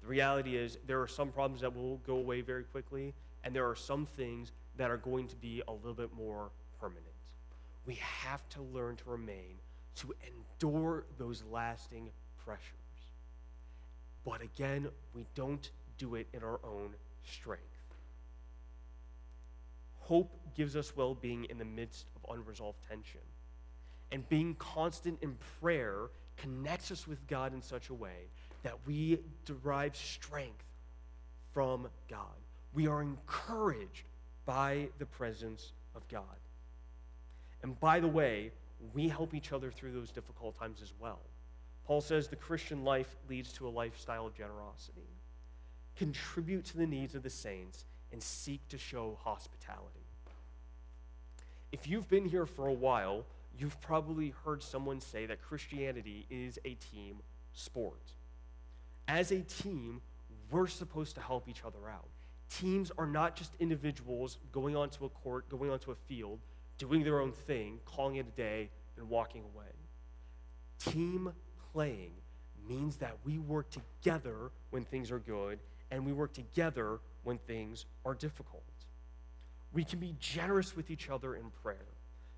The 0.00 0.06
reality 0.06 0.56
is, 0.56 0.78
there 0.86 1.00
are 1.02 1.08
some 1.08 1.30
problems 1.30 1.60
that 1.60 1.76
will 1.76 1.98
go 1.98 2.16
away 2.16 2.40
very 2.40 2.64
quickly, 2.64 3.12
and 3.44 3.54
there 3.54 3.68
are 3.68 3.76
some 3.76 4.06
things 4.06 4.52
that 4.76 4.90
are 4.90 4.96
going 4.96 5.28
to 5.28 5.36
be 5.36 5.62
a 5.68 5.72
little 5.72 5.92
bit 5.92 6.14
more 6.14 6.50
permanent. 6.80 7.04
We 7.90 7.98
have 8.22 8.48
to 8.50 8.62
learn 8.62 8.94
to 8.98 9.10
remain, 9.10 9.58
to 9.96 10.14
endure 10.24 11.06
those 11.18 11.42
lasting 11.50 12.10
pressures. 12.44 12.62
But 14.24 14.42
again, 14.42 14.86
we 15.12 15.26
don't 15.34 15.68
do 15.98 16.14
it 16.14 16.28
in 16.32 16.44
our 16.44 16.60
own 16.62 16.94
strength. 17.28 17.64
Hope 19.98 20.30
gives 20.54 20.76
us 20.76 20.94
well 20.94 21.16
being 21.16 21.46
in 21.46 21.58
the 21.58 21.64
midst 21.64 22.06
of 22.14 22.32
unresolved 22.32 22.78
tension. 22.88 23.22
And 24.12 24.28
being 24.28 24.54
constant 24.54 25.18
in 25.20 25.36
prayer 25.60 26.10
connects 26.36 26.92
us 26.92 27.08
with 27.08 27.26
God 27.26 27.52
in 27.52 27.60
such 27.60 27.88
a 27.88 27.94
way 27.94 28.28
that 28.62 28.78
we 28.86 29.18
derive 29.44 29.96
strength 29.96 30.64
from 31.52 31.88
God. 32.08 32.38
We 32.72 32.86
are 32.86 33.02
encouraged 33.02 34.04
by 34.46 34.90
the 35.00 35.06
presence 35.06 35.72
of 35.96 36.06
God. 36.06 36.22
And 37.62 37.78
by 37.78 38.00
the 38.00 38.08
way, 38.08 38.52
we 38.94 39.08
help 39.08 39.34
each 39.34 39.52
other 39.52 39.70
through 39.70 39.92
those 39.92 40.10
difficult 40.10 40.58
times 40.58 40.80
as 40.82 40.92
well. 40.98 41.20
Paul 41.86 42.00
says 42.00 42.28
the 42.28 42.36
Christian 42.36 42.84
life 42.84 43.16
leads 43.28 43.52
to 43.54 43.66
a 43.66 43.70
lifestyle 43.70 44.26
of 44.26 44.34
generosity. 44.34 45.08
Contribute 45.96 46.64
to 46.66 46.78
the 46.78 46.86
needs 46.86 47.14
of 47.14 47.22
the 47.22 47.30
saints 47.30 47.84
and 48.12 48.22
seek 48.22 48.66
to 48.68 48.78
show 48.78 49.18
hospitality. 49.22 50.06
If 51.72 51.86
you've 51.88 52.08
been 52.08 52.24
here 52.24 52.46
for 52.46 52.68
a 52.68 52.72
while, 52.72 53.24
you've 53.58 53.80
probably 53.80 54.34
heard 54.44 54.62
someone 54.62 55.00
say 55.00 55.26
that 55.26 55.42
Christianity 55.42 56.26
is 56.30 56.58
a 56.64 56.74
team 56.74 57.18
sport. 57.52 58.12
As 59.06 59.30
a 59.30 59.40
team, 59.40 60.00
we're 60.50 60.66
supposed 60.66 61.14
to 61.16 61.20
help 61.20 61.48
each 61.48 61.64
other 61.64 61.88
out. 61.88 62.08
Teams 62.48 62.90
are 62.98 63.06
not 63.06 63.36
just 63.36 63.52
individuals 63.60 64.38
going 64.50 64.76
onto 64.76 65.04
a 65.04 65.08
court, 65.08 65.48
going 65.48 65.70
onto 65.70 65.92
a 65.92 65.94
field, 65.94 66.40
doing 66.80 67.04
their 67.04 67.20
own 67.20 67.30
thing, 67.30 67.78
calling 67.84 68.16
it 68.16 68.26
a 68.26 68.36
day, 68.36 68.70
and 68.96 69.08
walking 69.08 69.42
away. 69.54 69.66
Team 70.78 71.30
playing 71.72 72.12
means 72.66 72.96
that 72.96 73.16
we 73.24 73.38
work 73.38 73.66
together 73.70 74.50
when 74.70 74.84
things 74.84 75.10
are 75.10 75.18
good, 75.18 75.58
and 75.90 76.06
we 76.06 76.12
work 76.12 76.32
together 76.32 76.98
when 77.22 77.36
things 77.38 77.84
are 78.06 78.14
difficult. 78.14 78.62
We 79.72 79.84
can 79.84 79.98
be 79.98 80.16
generous 80.18 80.74
with 80.74 80.90
each 80.90 81.10
other 81.10 81.34
in 81.34 81.50
prayer. 81.62 81.76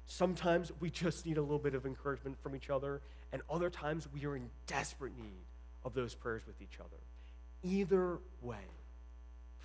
Sometimes 0.07 0.73
we 0.81 0.91
just 0.91 1.25
need 1.25 1.39
a 1.39 1.43
little 1.43 1.59
bit 1.59 1.75
of 1.75 1.87
encouragement 1.87 2.37
from 2.43 2.57
each 2.57 2.69
other, 2.69 3.01
and 3.33 3.43
other 3.49 3.71
times 3.71 4.09
we 4.13 4.27
are 4.27 4.35
in 4.35 4.51
desperate 4.67 5.17
need 5.17 5.47
of 5.85 5.95
those 5.95 6.15
prayers 6.15 6.43
with 6.47 6.61
each 6.61 6.81
other. 6.81 7.01
Either 7.63 8.19
way, 8.41 8.67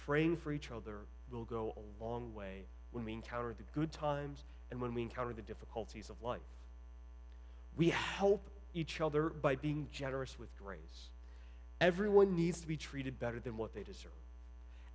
praying 0.05 0.37
for 0.37 0.51
each 0.51 0.69
other 0.69 0.99
will 1.31 1.45
go 1.45 1.73
a 1.75 2.03
long 2.03 2.33
way 2.35 2.61
when 2.91 3.03
we 3.03 3.13
encounter 3.13 3.55
the 3.57 3.63
good 3.73 3.91
times 3.91 4.43
and 4.71 4.81
when 4.81 4.93
we 4.93 5.01
encounter 5.01 5.33
the 5.33 5.41
difficulties 5.41 6.09
of 6.09 6.21
life. 6.21 6.41
We 7.75 7.89
help 7.89 8.49
each 8.73 9.01
other 9.01 9.29
by 9.29 9.55
being 9.55 9.87
generous 9.91 10.37
with 10.39 10.49
grace. 10.57 11.09
Everyone 11.79 12.35
needs 12.35 12.59
to 12.61 12.67
be 12.67 12.77
treated 12.77 13.19
better 13.19 13.39
than 13.39 13.57
what 13.57 13.73
they 13.73 13.83
deserve. 13.83 14.11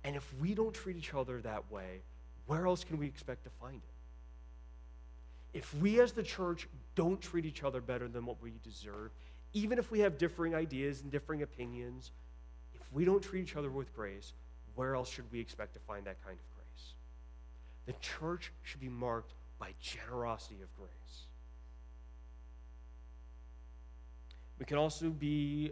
And 0.03 0.15
if 0.15 0.33
we 0.39 0.53
don't 0.53 0.73
treat 0.73 0.97
each 0.97 1.13
other 1.13 1.41
that 1.41 1.71
way, 1.71 2.01
where 2.45 2.67
else 2.67 2.83
can 2.83 2.97
we 2.97 3.07
expect 3.07 3.45
to 3.45 3.49
find 3.61 3.75
it? 3.75 5.57
If 5.57 5.73
we 5.75 6.01
as 6.01 6.11
the 6.11 6.23
church 6.23 6.67
don't 6.95 7.21
treat 7.21 7.45
each 7.45 7.63
other 7.63 7.79
better 7.79 8.07
than 8.07 8.25
what 8.25 8.41
we 8.41 8.53
deserve, 8.63 9.11
even 9.53 9.77
if 9.77 9.91
we 9.91 9.99
have 9.99 10.17
differing 10.17 10.55
ideas 10.55 11.01
and 11.01 11.11
differing 11.11 11.43
opinions, 11.43 12.11
if 12.73 12.81
we 12.91 13.05
don't 13.05 13.21
treat 13.21 13.43
each 13.43 13.55
other 13.55 13.69
with 13.69 13.95
grace, 13.95 14.33
where 14.75 14.95
else 14.95 15.09
should 15.09 15.31
we 15.31 15.39
expect 15.39 15.73
to 15.75 15.79
find 15.79 16.05
that 16.05 16.23
kind 16.25 16.37
of 16.37 16.55
grace? 16.55 16.93
The 17.85 17.93
church 18.01 18.51
should 18.63 18.81
be 18.81 18.89
marked 18.89 19.33
by 19.63 19.73
generosity 19.79 20.61
of 20.61 20.75
grace. 20.75 21.27
We 24.59 24.65
can 24.65 24.77
also 24.77 25.09
be 25.09 25.71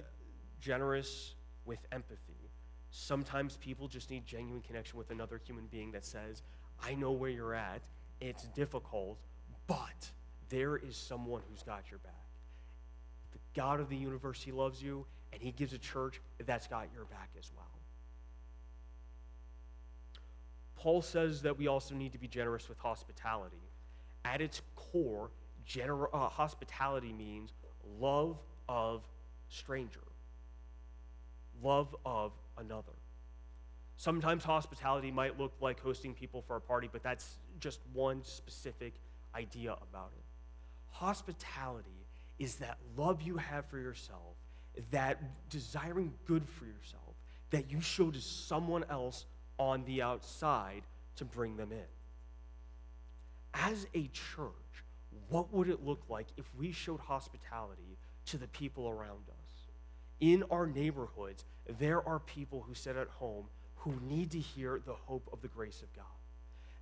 generous 0.62 1.34
with 1.66 1.80
empathy. 1.92 2.50
Sometimes 2.92 3.58
people 3.58 3.90
just 3.90 4.10
need 4.10 4.26
genuine 4.26 4.62
connection 4.62 4.98
with 4.98 5.12
another 5.12 5.42
human 5.46 5.66
being 5.66 5.92
that 5.92 6.06
says, 6.06 6.42
I 6.82 6.96
know 6.96 7.12
where 7.12 7.30
you're 7.30 7.54
at, 7.54 7.82
it's 8.22 8.46
difficult, 8.56 9.18
but 9.68 10.10
there 10.48 10.78
is 10.78 10.96
someone 10.96 11.42
who's 11.50 11.64
got 11.64 11.92
your 11.92 12.00
back. 12.00 12.14
The 13.34 13.40
God 13.60 13.82
of 13.82 13.90
the 13.90 13.98
universe, 13.98 14.42
He 14.42 14.54
loves 14.54 14.82
you, 14.82 15.06
and 15.34 15.42
He 15.42 15.52
gives 15.52 15.74
a 15.74 15.78
church 15.78 16.22
that's 16.46 16.68
got 16.68 16.88
your 16.94 17.04
back 17.04 17.32
as 17.38 17.52
well. 17.54 17.68
Paul 20.78 21.02
says 21.02 21.42
that 21.42 21.58
we 21.58 21.68
also 21.68 21.94
need 21.94 22.14
to 22.14 22.18
be 22.18 22.30
generous 22.30 22.70
with 22.70 22.80
hospitality. 22.80 23.71
At 24.24 24.42
its 24.42 24.62
core, 24.76 25.32
gener- 25.68 26.10
uh, 26.14 26.30
hospitality 26.30 27.14
means 27.14 27.54
love 28.00 28.38
of 28.70 29.04
stranger, 29.50 30.00
love 31.62 31.96
of 32.06 32.32
another. 32.58 32.94
Sometimes 33.98 34.44
hospitality 34.44 35.12
might 35.12 35.40
look 35.40 35.54
like 35.62 35.80
hosting 35.80 36.14
people 36.14 36.42
for 36.42 36.56
a 36.56 36.62
party, 36.62 36.90
but 36.92 37.04
that's 37.04 37.38
just 37.60 37.80
one 37.94 38.24
specific 38.24 38.94
idea 39.36 39.74
about 39.74 40.12
it. 40.18 40.24
Hospitality 40.90 42.08
is 42.40 42.56
that 42.56 42.78
love 42.98 43.22
you 43.22 43.38
have 43.38 43.66
for 43.68 43.78
yourself, 43.78 44.36
that 44.90 45.50
desiring 45.50 46.14
good 46.26 46.48
for 46.48 46.66
yourself, 46.66 47.16
that 47.52 47.70
you 47.70 47.80
show 47.80 48.10
to 48.10 48.20
someone 48.20 48.84
else 48.90 49.26
on 49.60 49.84
the 49.86 50.02
outside 50.02 50.82
to 51.18 51.26
bring 51.26 51.56
them 51.56 51.72
in. 51.72 51.86
As 53.54 53.88
a 53.94 54.08
church, 54.08 54.52
what 55.30 55.54
would 55.54 55.70
it 55.70 55.86
look 55.86 56.02
like 56.10 56.28
if 56.38 56.46
we 56.58 56.72
showed 56.72 57.00
hospitality 57.00 57.98
to 58.28 58.38
the 58.38 58.48
people 58.48 58.88
around 58.88 59.30
us? 59.30 59.52
In 60.20 60.44
our 60.52 60.68
neighborhoods, 60.68 61.44
there 61.80 62.08
are 62.08 62.20
people 62.20 62.64
who 62.68 62.74
sit 62.74 62.96
at 62.96 63.08
home 63.08 63.46
who 63.78 63.94
need 64.08 64.32
to 64.32 64.40
hear 64.40 64.80
the 64.86 64.94
hope 64.94 65.28
of 65.34 65.42
the 65.42 65.48
grace 65.48 65.82
of 65.82 65.94
God. 65.96 66.06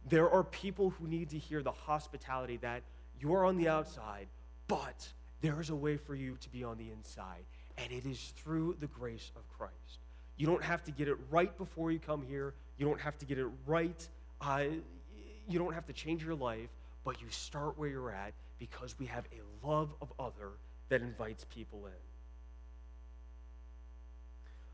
There 0.08 0.30
are 0.30 0.44
people 0.44 0.90
who 0.92 1.08
need 1.08 1.30
to 1.30 1.38
hear 1.38 1.62
the 1.62 1.72
hospitality 1.72 2.58
that 2.58 2.84
you 3.20 3.34
are 3.34 3.46
on 3.46 3.58
the 3.58 3.68
outside, 3.68 4.28
but 4.68 5.08
there 5.42 5.60
is 5.62 5.70
a 5.70 5.76
way 5.76 5.98
for 5.98 6.16
you 6.16 6.38
to 6.42 6.50
be 6.50 6.64
on 6.64 6.78
the 6.78 6.92
inside, 6.92 7.44
and 7.78 7.92
it 7.92 8.06
is 8.06 8.34
through 8.36 8.78
the 8.80 8.88
grace 8.88 9.32
of 9.36 9.48
Christ. 9.58 10.00
You 10.38 10.48
don't 10.48 10.64
have 10.64 10.84
to 10.86 10.92
get 10.92 11.08
it 11.08 11.18
right 11.30 11.56
before 11.58 11.92
you 11.92 12.00
come 12.00 12.26
here. 12.28 12.54
You 12.78 12.86
don't 12.86 13.00
have 13.00 13.18
to 13.20 13.26
get 13.26 13.38
it 13.38 13.48
right. 13.66 14.08
Uh, 14.40 14.64
you 15.50 15.60
don't 15.60 15.74
have 15.74 15.88
to 15.88 15.94
change 15.94 16.24
your 16.24 16.36
life, 16.36 16.70
but 17.04 17.22
you 17.22 17.28
start 17.30 17.78
where 17.78 17.90
you're 17.90 18.12
at 18.12 18.34
because 18.60 18.96
we 19.00 19.08
have 19.08 19.26
a 19.32 19.68
love 19.68 19.90
of 20.02 20.14
other 20.20 20.52
that 20.90 21.02
invites 21.02 21.46
people 21.54 21.86
in. 21.88 21.94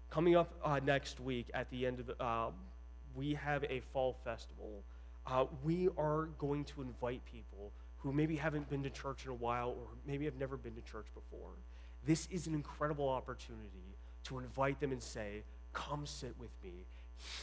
Coming 0.09 0.35
up 0.35 0.53
uh, 0.63 0.79
next 0.83 1.19
week 1.19 1.47
at 1.53 1.69
the 1.71 1.85
end 1.85 1.99
of 1.99 2.07
the, 2.07 2.21
uh, 2.21 2.51
we 3.15 3.33
have 3.33 3.63
a 3.65 3.81
fall 3.93 4.17
festival. 4.23 4.83
Uh, 5.25 5.45
we 5.63 5.89
are 5.97 6.25
going 6.37 6.63
to 6.65 6.81
invite 6.81 7.21
people 7.25 7.71
who 7.97 8.11
maybe 8.11 8.35
haven't 8.35 8.69
been 8.69 8.83
to 8.83 8.89
church 8.89 9.25
in 9.25 9.31
a 9.31 9.35
while 9.35 9.69
or 9.69 9.87
maybe 10.05 10.25
have 10.25 10.37
never 10.37 10.57
been 10.57 10.75
to 10.75 10.81
church 10.81 11.07
before. 11.13 11.51
This 12.05 12.27
is 12.29 12.47
an 12.47 12.53
incredible 12.53 13.09
opportunity 13.09 13.95
to 14.25 14.39
invite 14.39 14.79
them 14.79 14.91
and 14.91 15.01
say, 15.01 15.43
Come 15.73 16.05
sit 16.05 16.33
with 16.39 16.51
me, 16.63 16.85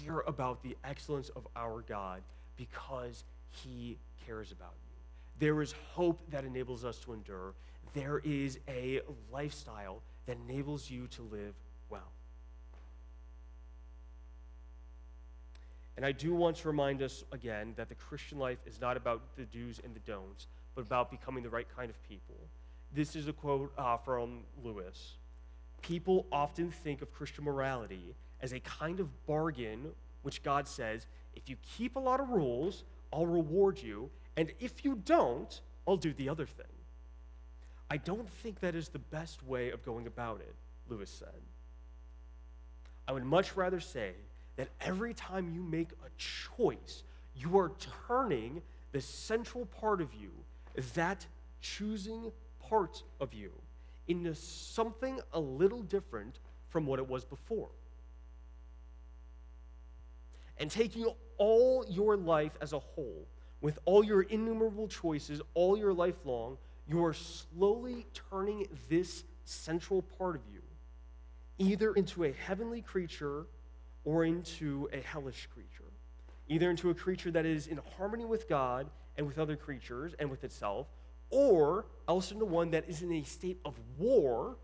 hear 0.01 0.21
about 0.21 0.63
the 0.63 0.77
excellence 0.85 1.29
of 1.31 1.47
our 1.57 1.83
God 1.83 2.23
because 2.57 3.25
he 3.51 3.99
cares 4.27 4.53
about 4.53 4.75
you. 4.85 4.97
There 5.39 5.63
is 5.63 5.75
hope 5.93 6.21
that 6.31 6.45
enables 6.45 6.85
us 6.85 6.99
to 7.01 7.13
endure. 7.13 7.55
There 7.95 8.21
is 8.25 8.59
a 8.69 9.01
lifestyle 9.33 10.03
that 10.27 10.37
enables 10.49 10.91
you 10.91 11.09
to 11.09 11.23
live 11.23 11.55
well. 11.91 12.13
And 15.97 16.07
I 16.07 16.13
do 16.13 16.35
want 16.35 16.57
to 16.59 16.69
remind 16.69 17.03
us 17.03 17.25
again 17.33 17.75
that 17.77 17.89
the 17.89 17.95
Christian 17.95 18.39
life 18.39 18.59
is 18.67 18.81
not 18.81 18.97
about 18.97 19.37
the 19.37 19.45
do's 19.45 19.81
and 19.85 19.95
the 19.95 20.01
don'ts, 20.01 20.47
but 20.75 20.87
about 20.87 21.11
becoming 21.11 21.43
the 21.43 21.51
right 21.51 21.67
kind 21.77 21.91
of 21.91 22.09
people. 22.09 22.37
This 22.95 23.15
is 23.15 23.29
a 23.29 23.33
quote 23.33 23.73
uh, 23.77 23.97
from 23.99 24.41
Lewis. 24.63 25.17
People 25.83 26.27
often 26.33 26.71
think 26.71 27.03
of 27.03 27.13
Christian 27.13 27.45
morality 27.45 28.15
as 28.41 28.53
a 28.53 28.61
kind 28.61 29.01
of 29.01 29.27
bargain, 29.27 29.89
which 30.23 30.43
God 30.43 30.67
says, 30.67 31.07
if 31.35 31.49
you 31.49 31.57
keep 31.77 31.97
a 31.97 32.01
lot 32.01 32.21
of 32.21 32.31
rules, 32.31 32.85
I'll 33.13 33.27
reward 33.27 33.81
you, 33.81 34.11
and 34.37 34.53
if 34.61 34.85
you 34.85 34.97
don't, 35.05 35.61
I'll 35.87 35.97
do 35.97 36.13
the 36.13 36.29
other 36.29 36.47
thing. 36.47 36.67
I 37.91 37.99
don't 37.99 38.29
think 38.29 38.61
that 38.61 38.75
is 38.75 38.89
the 38.89 38.99
best 38.99 39.43
way 39.45 39.71
of 39.71 39.85
going 39.85 40.07
about 40.07 40.41
it, 40.41 40.55
Lewis 40.89 41.11
said. 41.11 41.43
I 43.07 43.13
would 43.13 43.25
much 43.25 43.57
rather 43.57 43.81
say 43.81 44.13
that 44.57 44.69
every 44.81 45.13
time 45.13 45.53
you 45.55 45.63
make 45.63 45.91
a 45.93 46.09
choice, 46.17 47.03
you 47.37 47.59
are 47.59 47.73
turning 48.07 48.63
the 48.93 49.01
central 49.01 49.67
part 49.67 50.01
of 50.01 50.15
you, 50.15 50.31
that 50.95 51.27
choosing 51.61 52.33
part 52.61 53.03
of 53.21 53.35
you, 53.35 53.51
into 54.09 54.35
something 54.35 55.21
a 55.33 55.41
little 55.41 55.83
different 55.83 56.39
from 56.69 56.87
what 56.87 56.99
it 56.99 57.09
was 57.09 57.25
before. 57.25 57.69
And 60.63 60.71
taking 60.71 61.07
all 61.39 61.85
your 61.89 62.17
life 62.17 62.53
as 62.61 62.73
a 62.73 62.79
whole, 62.79 63.27
with 63.61 63.81
all 63.85 64.05
your 64.05 64.23
innumerable 64.23 64.87
choices, 64.87 65.43
all 65.55 65.77
your 65.77 65.93
life 65.93 66.15
long, 66.25 66.57
you 66.87 67.05
are 67.05 67.13
slowly 67.13 68.07
turning 68.31 68.69
this 68.89 69.25
central 69.45 70.03
part 70.03 70.37
of 70.37 70.43
you 70.53 70.61
either 71.59 71.93
into 71.95 72.23
a 72.25 72.33
heavenly 72.33 72.81
creature 72.81 73.47
or 74.05 74.25
into 74.25 74.89
a 74.93 75.01
hellish 75.01 75.49
creature. 75.53 75.91
Either 76.49 76.71
into 76.71 76.91
a 76.91 76.95
creature 76.95 77.33
that 77.33 77.45
is 77.45 77.67
in 77.67 77.81
harmony 77.97 78.25
with 78.25 78.49
God 78.49 78.89
and 79.17 79.27
with 79.27 79.41
other 79.41 79.57
creatures 79.57 80.15
and 80.21 80.31
with 80.31 80.45
itself, 80.45 80.87
or 81.31 81.87
else 82.09 82.31
into 82.31 82.45
one 82.45 82.71
that 82.71 82.89
is 82.89 83.03
in 83.03 83.13
a 83.13 83.23
state 83.25 83.59
of 83.65 83.75
war 83.99 84.57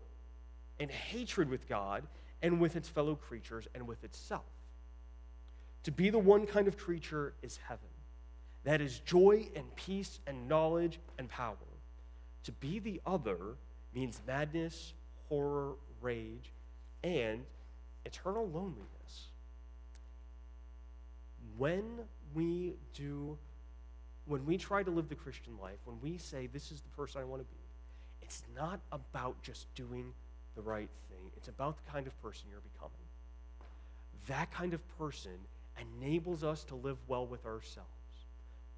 and 0.79 0.89
hatred 0.89 1.49
with 1.49 1.67
God 1.67 2.07
and 2.41 2.61
with 2.61 2.77
its 2.77 2.87
fellow 2.87 3.15
creatures 3.15 3.67
and 3.75 3.85
with 3.85 4.05
itself. 4.05 4.45
To 5.83 5.91
be 5.91 6.09
the 6.09 6.19
one 6.19 6.45
kind 6.45 6.67
of 6.67 6.77
creature 6.77 7.33
is 7.41 7.57
heaven. 7.67 7.87
That 8.63 8.81
is 8.81 8.99
joy 8.99 9.47
and 9.55 9.75
peace 9.75 10.19
and 10.27 10.47
knowledge 10.47 10.99
and 11.17 11.29
power. 11.29 11.55
To 12.43 12.51
be 12.51 12.79
the 12.79 13.01
other 13.05 13.37
means 13.93 14.21
madness, 14.27 14.93
horror, 15.29 15.73
rage, 16.01 16.51
and 17.03 17.45
eternal 18.05 18.47
loneliness. 18.47 19.27
When 21.57 21.83
we 22.33 22.73
do, 22.93 23.37
when 24.25 24.45
we 24.45 24.57
try 24.57 24.83
to 24.83 24.91
live 24.91 25.09
the 25.09 25.15
Christian 25.15 25.53
life, 25.61 25.77
when 25.85 25.97
we 26.01 26.17
say, 26.17 26.47
This 26.47 26.71
is 26.71 26.81
the 26.81 26.89
person 26.89 27.21
I 27.21 27.23
want 27.23 27.41
to 27.41 27.45
be, 27.45 27.59
it's 28.21 28.43
not 28.55 28.79
about 28.91 29.41
just 29.41 29.73
doing 29.75 30.13
the 30.55 30.61
right 30.61 30.89
thing, 31.09 31.31
it's 31.37 31.47
about 31.47 31.77
the 31.83 31.91
kind 31.91 32.07
of 32.07 32.21
person 32.21 32.45
you're 32.51 32.61
becoming. 32.73 32.93
That 34.27 34.51
kind 34.51 34.73
of 34.73 34.81
person 34.97 35.31
enables 35.79 36.43
us 36.43 36.63
to 36.65 36.75
live 36.75 36.97
well 37.07 37.25
with 37.25 37.45
ourselves, 37.45 37.89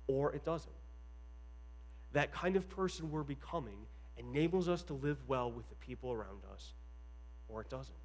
or 0.08 0.34
it 0.34 0.44
doesn't. 0.44 0.72
That 2.14 2.32
kind 2.32 2.56
of 2.56 2.70
person 2.70 3.12
we're 3.12 3.24
becoming 3.24 3.78
enables 4.18 4.68
us 4.68 4.84
to 4.84 4.94
live 4.94 5.18
well 5.28 5.52
with 5.52 5.68
the 5.70 5.76
people 5.76 6.12
around 6.12 6.44
us, 6.54 6.74
or 7.48 7.62
it 7.62 7.70
doesn't. 7.70 7.96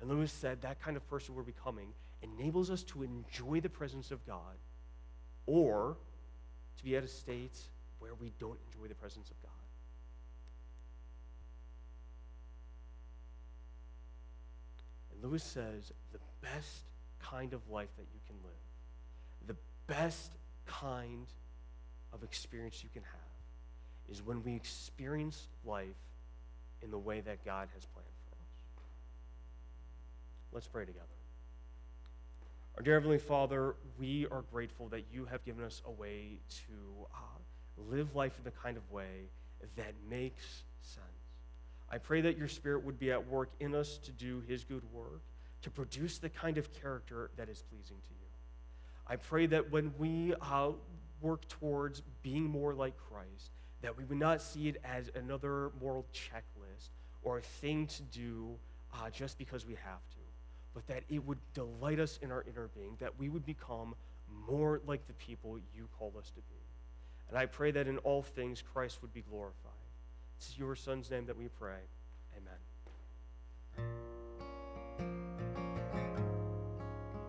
And 0.00 0.08
Lewis 0.08 0.32
said 0.32 0.62
that 0.62 0.80
kind 0.80 0.96
of 0.96 1.08
person 1.08 1.34
we're 1.34 1.42
becoming 1.42 1.88
enables 2.22 2.70
us 2.70 2.82
to 2.84 3.02
enjoy 3.02 3.60
the 3.60 3.68
presence 3.68 4.10
of 4.10 4.24
God 4.26 4.56
or 5.46 5.96
to 6.78 6.84
be 6.84 6.96
at 6.96 7.04
a 7.04 7.08
state 7.08 7.58
where 7.98 8.14
we 8.14 8.32
don't 8.38 8.58
enjoy 8.72 8.88
the 8.88 8.94
presence 8.94 9.30
of 9.30 9.42
God. 9.42 9.50
And 15.12 15.22
Lewis 15.22 15.42
says 15.42 15.92
the 16.12 16.18
best 16.40 16.84
kind 17.22 17.52
of 17.52 17.60
life 17.70 17.88
that 17.96 18.06
you 18.12 18.20
can 18.26 18.36
live, 18.42 19.46
the 19.46 19.56
best 19.86 20.32
kind 20.66 21.26
of 22.12 22.22
experience 22.22 22.82
you 22.82 22.90
can 22.92 23.02
have, 23.02 24.10
is 24.10 24.22
when 24.22 24.42
we 24.42 24.54
experience 24.54 25.48
life 25.64 25.86
in 26.82 26.90
the 26.90 26.98
way 26.98 27.20
that 27.20 27.44
God 27.44 27.68
has 27.74 27.84
planned. 27.86 28.08
For 28.28 28.36
us. 28.36 28.84
Let's 30.52 30.66
pray 30.66 30.84
together. 30.84 31.06
Our 32.76 32.82
dear 32.82 32.94
Heavenly 32.94 33.18
Father, 33.18 33.74
we 33.98 34.26
are 34.30 34.42
grateful 34.52 34.88
that 34.88 35.04
you 35.12 35.26
have 35.26 35.44
given 35.44 35.64
us 35.64 35.82
a 35.86 35.90
way 35.90 36.38
to 36.66 37.06
uh, 37.14 37.18
live 37.90 38.14
life 38.14 38.32
in 38.38 38.44
the 38.44 38.50
kind 38.50 38.76
of 38.76 38.90
way 38.90 39.28
that 39.76 39.92
makes 40.08 40.62
sense. 40.80 41.04
I 41.90 41.98
pray 41.98 42.20
that 42.22 42.38
your 42.38 42.48
Spirit 42.48 42.84
would 42.84 42.98
be 42.98 43.10
at 43.10 43.28
work 43.28 43.50
in 43.60 43.74
us 43.74 43.98
to 43.98 44.12
do 44.12 44.42
his 44.48 44.64
good 44.64 44.82
work, 44.92 45.22
to 45.62 45.70
produce 45.70 46.18
the 46.18 46.28
kind 46.28 46.58
of 46.58 46.72
character 46.72 47.30
that 47.36 47.48
is 47.48 47.62
pleasing 47.62 47.96
to 47.96 48.10
you. 48.10 48.26
I 49.06 49.16
pray 49.16 49.46
that 49.46 49.70
when 49.70 49.92
we 49.98 50.34
uh, 50.40 50.70
work 51.20 51.46
towards 51.48 52.02
being 52.22 52.44
more 52.44 52.74
like 52.74 52.94
Christ, 52.96 53.50
that 53.82 53.96
we 53.96 54.04
would 54.04 54.18
not 54.18 54.40
see 54.40 54.68
it 54.68 54.80
as 54.84 55.10
another 55.14 55.72
moral 55.80 56.06
checklist 56.12 56.90
or 57.22 57.38
a 57.38 57.42
thing 57.42 57.86
to 57.86 58.02
do 58.02 58.50
uh, 58.94 59.10
just 59.10 59.38
because 59.38 59.66
we 59.66 59.74
have 59.74 60.00
to 60.10 60.20
but 60.74 60.86
that 60.86 61.02
it 61.08 61.24
would 61.26 61.38
delight 61.54 61.98
us 61.98 62.18
in 62.22 62.30
our 62.30 62.44
inner 62.48 62.68
being, 62.74 62.96
that 63.00 63.18
we 63.18 63.28
would 63.28 63.44
become 63.44 63.94
more 64.48 64.80
like 64.86 65.06
the 65.06 65.12
people 65.14 65.58
you 65.74 65.88
call 65.98 66.12
us 66.18 66.30
to 66.30 66.40
be. 66.40 66.60
And 67.28 67.38
I 67.38 67.46
pray 67.46 67.70
that 67.72 67.86
in 67.86 67.98
all 67.98 68.22
things 68.22 68.62
Christ 68.62 69.02
would 69.02 69.12
be 69.12 69.22
glorified. 69.22 69.72
It's 70.38 70.56
your 70.58 70.74
Son's 70.74 71.10
name 71.10 71.26
that 71.26 71.36
we 71.36 71.48
pray. 71.48 71.80
Amen. 72.36 74.09